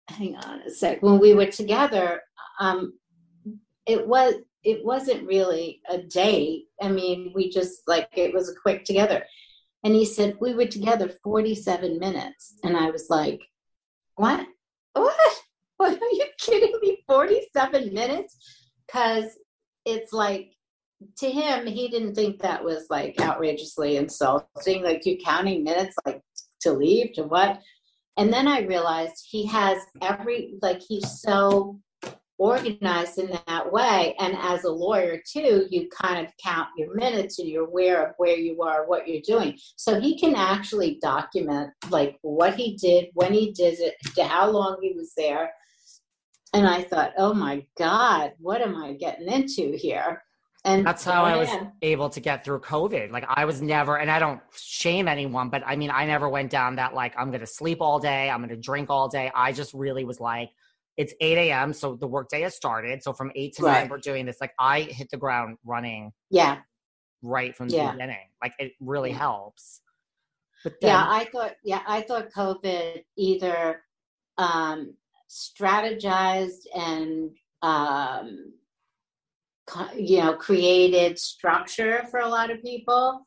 [0.09, 2.21] hang on a sec, when we were together,
[2.59, 2.93] um
[3.85, 6.65] it was it wasn't really a date.
[6.81, 9.23] I mean, we just like it was a quick together.
[9.83, 13.41] And he said we were together 47 minutes, and I was like,
[14.15, 14.45] "What?
[14.93, 15.15] What?
[15.77, 17.03] What are you kidding me?
[17.07, 18.37] 47 minutes?"
[18.85, 19.37] Because
[19.85, 20.51] it's like
[21.17, 24.83] to him, he didn't think that was like outrageously insulting.
[24.83, 26.21] Like you counting minutes, like
[26.61, 27.61] to leave to what?
[28.17, 31.79] And then I realized he has every like he's so
[32.39, 34.15] organized in that way.
[34.19, 38.13] And as a lawyer, too, you kind of count your minutes and you're aware of
[38.17, 39.57] where you are, what you're doing.
[39.75, 44.49] So he can actually document like what he did, when he did it, to how
[44.49, 45.51] long he was there.
[46.57, 50.23] And I thought, oh my God, what am I getting into here?
[50.65, 51.49] And That's how I was
[51.83, 53.11] able to get through COVID.
[53.11, 56.49] Like I was never, and I don't shame anyone, but I mean, I never went
[56.49, 59.31] down that like I'm going to sleep all day, I'm going to drink all day.
[59.35, 60.49] I just really was like,
[60.97, 61.73] it's 8 a.m.
[61.73, 63.03] So the workday has started.
[63.03, 64.37] So from 8 to 9, we're doing this.
[64.41, 66.57] Like I hit the ground running yeah.
[67.21, 67.91] right from the Yeah.
[67.91, 68.29] beginning.
[68.41, 69.19] Like it really Yeah.
[69.19, 69.81] helps.
[70.63, 73.83] But then, yeah i thought yeah i thought covid either
[74.39, 74.95] um
[75.29, 77.31] strategized and
[77.61, 78.53] um
[79.95, 83.25] you know created structure for a lot of people.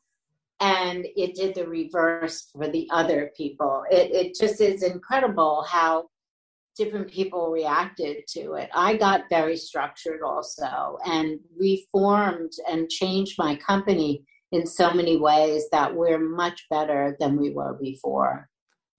[0.59, 3.83] And it did the reverse for the other people.
[3.89, 6.09] It, it just is incredible how
[6.77, 8.69] different people reacted to it.
[8.73, 15.65] I got very structured also and reformed and changed my company in so many ways
[15.71, 18.47] that we're much better than we were before.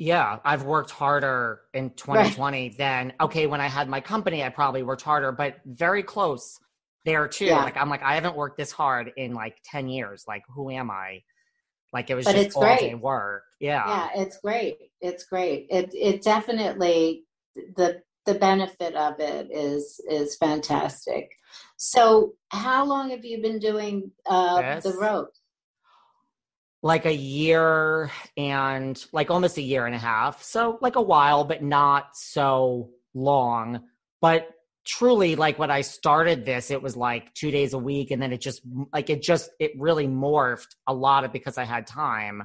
[0.03, 4.83] Yeah, I've worked harder in 2020 than, okay, when I had my company, I probably
[4.83, 6.59] worked harder, but very close
[7.05, 7.45] there too.
[7.45, 7.63] Yeah.
[7.63, 10.25] Like I'm like, I haven't worked this hard in like 10 years.
[10.27, 11.23] Like, who am I?
[11.93, 12.81] Like it was But just all great.
[12.81, 13.45] day work.
[13.61, 13.85] Yeah.
[13.87, 14.77] Yeah, it's great.
[15.01, 15.69] It's great.
[15.71, 17.25] It it definitely
[17.77, 21.31] the the benefit of it is is fantastic.
[21.77, 24.97] So, how long have you been doing uh, the This?
[26.83, 30.43] Like a year and like almost a year and a half.
[30.43, 33.85] So like a while, but not so long.
[34.21, 34.49] But
[34.85, 38.11] truly, like when I started this, it was like two days a week.
[38.11, 41.65] And then it just, like, it just, it really morphed a lot of because I
[41.65, 42.43] had time.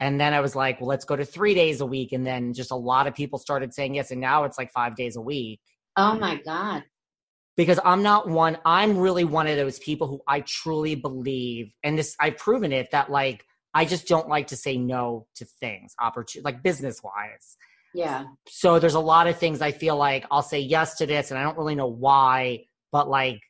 [0.00, 2.12] And then I was like, well, let's go to three days a week.
[2.12, 4.10] And then just a lot of people started saying yes.
[4.10, 5.60] And now it's like five days a week.
[5.96, 6.82] Oh my God.
[7.56, 11.96] Because I'm not one, I'm really one of those people who I truly believe, and
[11.96, 15.94] this, I've proven it that like, I just don't like to say no to things,
[16.00, 17.56] opportunity, like business wise.
[17.94, 18.24] Yeah.
[18.48, 21.38] So there's a lot of things I feel like I'll say yes to this, and
[21.38, 23.40] I don't really know why, but like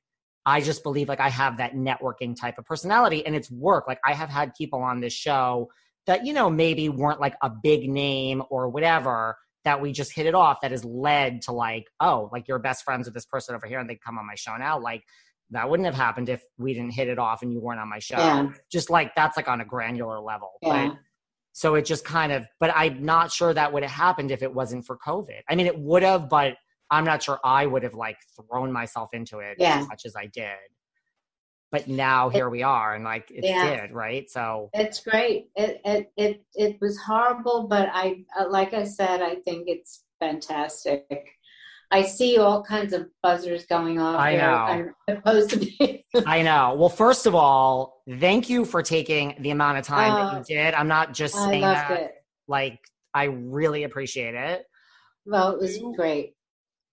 [0.46, 3.86] I just believe like I have that networking type of personality, and it's work.
[3.88, 5.70] Like I have had people on this show
[6.06, 10.26] that you know maybe weren't like a big name or whatever that we just hit
[10.26, 13.54] it off that has led to like oh like you're best friends with this person
[13.54, 15.02] over here and they come on my show now like
[15.50, 17.98] that wouldn't have happened if we didn't hit it off and you weren't on my
[17.98, 18.48] show Yeah.
[18.70, 20.88] just like that's like on a granular level Yeah.
[20.88, 20.96] but
[21.52, 24.52] so it just kind of but i'm not sure that would have happened if it
[24.52, 26.54] wasn't for covid i mean it would have but
[26.90, 29.78] i'm not sure i would have like thrown myself into it Yeah.
[29.80, 30.56] as much as i did
[31.74, 33.74] but now here we are and like it Yeah.
[33.86, 35.48] did right so It's great.
[35.56, 40.04] It it it it was horrible, but I uh, like I said, I think it's
[40.20, 41.04] fantastic.
[41.90, 44.20] I see all kinds of buzzers going off.
[44.20, 44.42] I know.
[44.46, 46.04] I'm supposed to be.
[46.26, 46.74] I know.
[46.78, 50.44] Well, first of all, thank you for taking the amount of time that Oh, you
[50.56, 50.74] did.
[50.74, 52.00] I'm not just I saying loved that.
[52.00, 52.12] it.
[52.48, 52.78] Like,
[53.12, 54.64] I really appreciate it.
[55.26, 56.34] Well, it was great.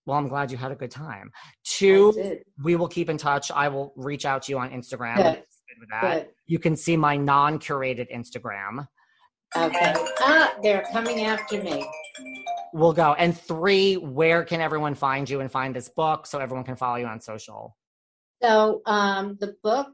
[0.05, 1.31] Well, I'm glad you had a good time.
[1.63, 3.51] Two, we will keep in touch.
[3.51, 5.17] I will reach out to you on Instagram.
[5.17, 5.43] Good.
[5.79, 6.01] With that.
[6.01, 6.27] Good.
[6.47, 8.87] You can see my non-curated Instagram.
[9.55, 9.93] Okay.
[10.19, 11.85] Ah, they're coming after me.
[12.73, 13.13] We'll go.
[13.13, 16.97] And three, where can everyone find you and find this book so everyone can follow
[16.97, 17.75] you on social?
[18.41, 19.89] So um, the book,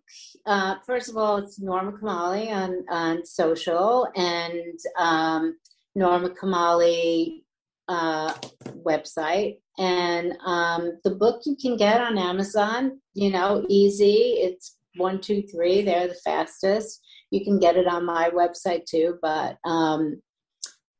[0.45, 5.57] uh, first of all, it's Norma Kamali on on social and um,
[5.95, 7.43] Norma Kamali
[7.88, 8.34] uh,
[8.85, 12.99] website, and um, the book you can get on Amazon.
[13.14, 14.38] You know, easy.
[14.39, 15.81] It's one, two, three.
[15.81, 17.01] They're the fastest.
[17.31, 20.22] You can get it on my website too, but um,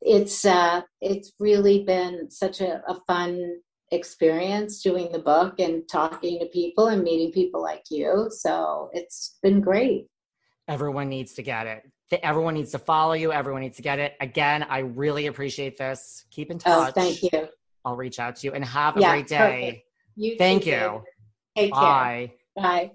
[0.02, 3.58] it's uh, it's really been such a, a fun
[3.92, 8.30] experience doing the book and talking to people and meeting people like you.
[8.30, 10.08] So it's been great.
[10.68, 11.84] Everyone needs to get it.
[12.10, 13.32] Th- Everyone needs to follow you.
[13.32, 14.14] Everyone needs to get it.
[14.22, 16.26] Again, I really appreciate this.
[16.32, 16.90] Keep in touch.
[16.90, 17.48] Oh, thank you.
[17.86, 19.38] I'll reach out to you and have a Yeah, great day.
[19.38, 19.84] perfect.
[20.16, 20.82] You Thank David.
[20.82, 21.04] you.
[21.56, 21.82] Take care.
[21.82, 22.34] Bye.
[22.56, 22.92] Bye.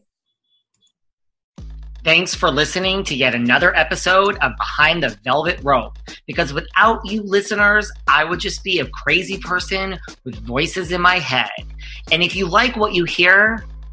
[2.05, 5.97] Thanks for listening to yet another episode of Behind the Velvet Rope.
[6.27, 11.21] Because without you listeners, I would just be a crazy person with voices in my
[11.21, 11.51] head.
[12.11, 13.65] And if you like what you hear,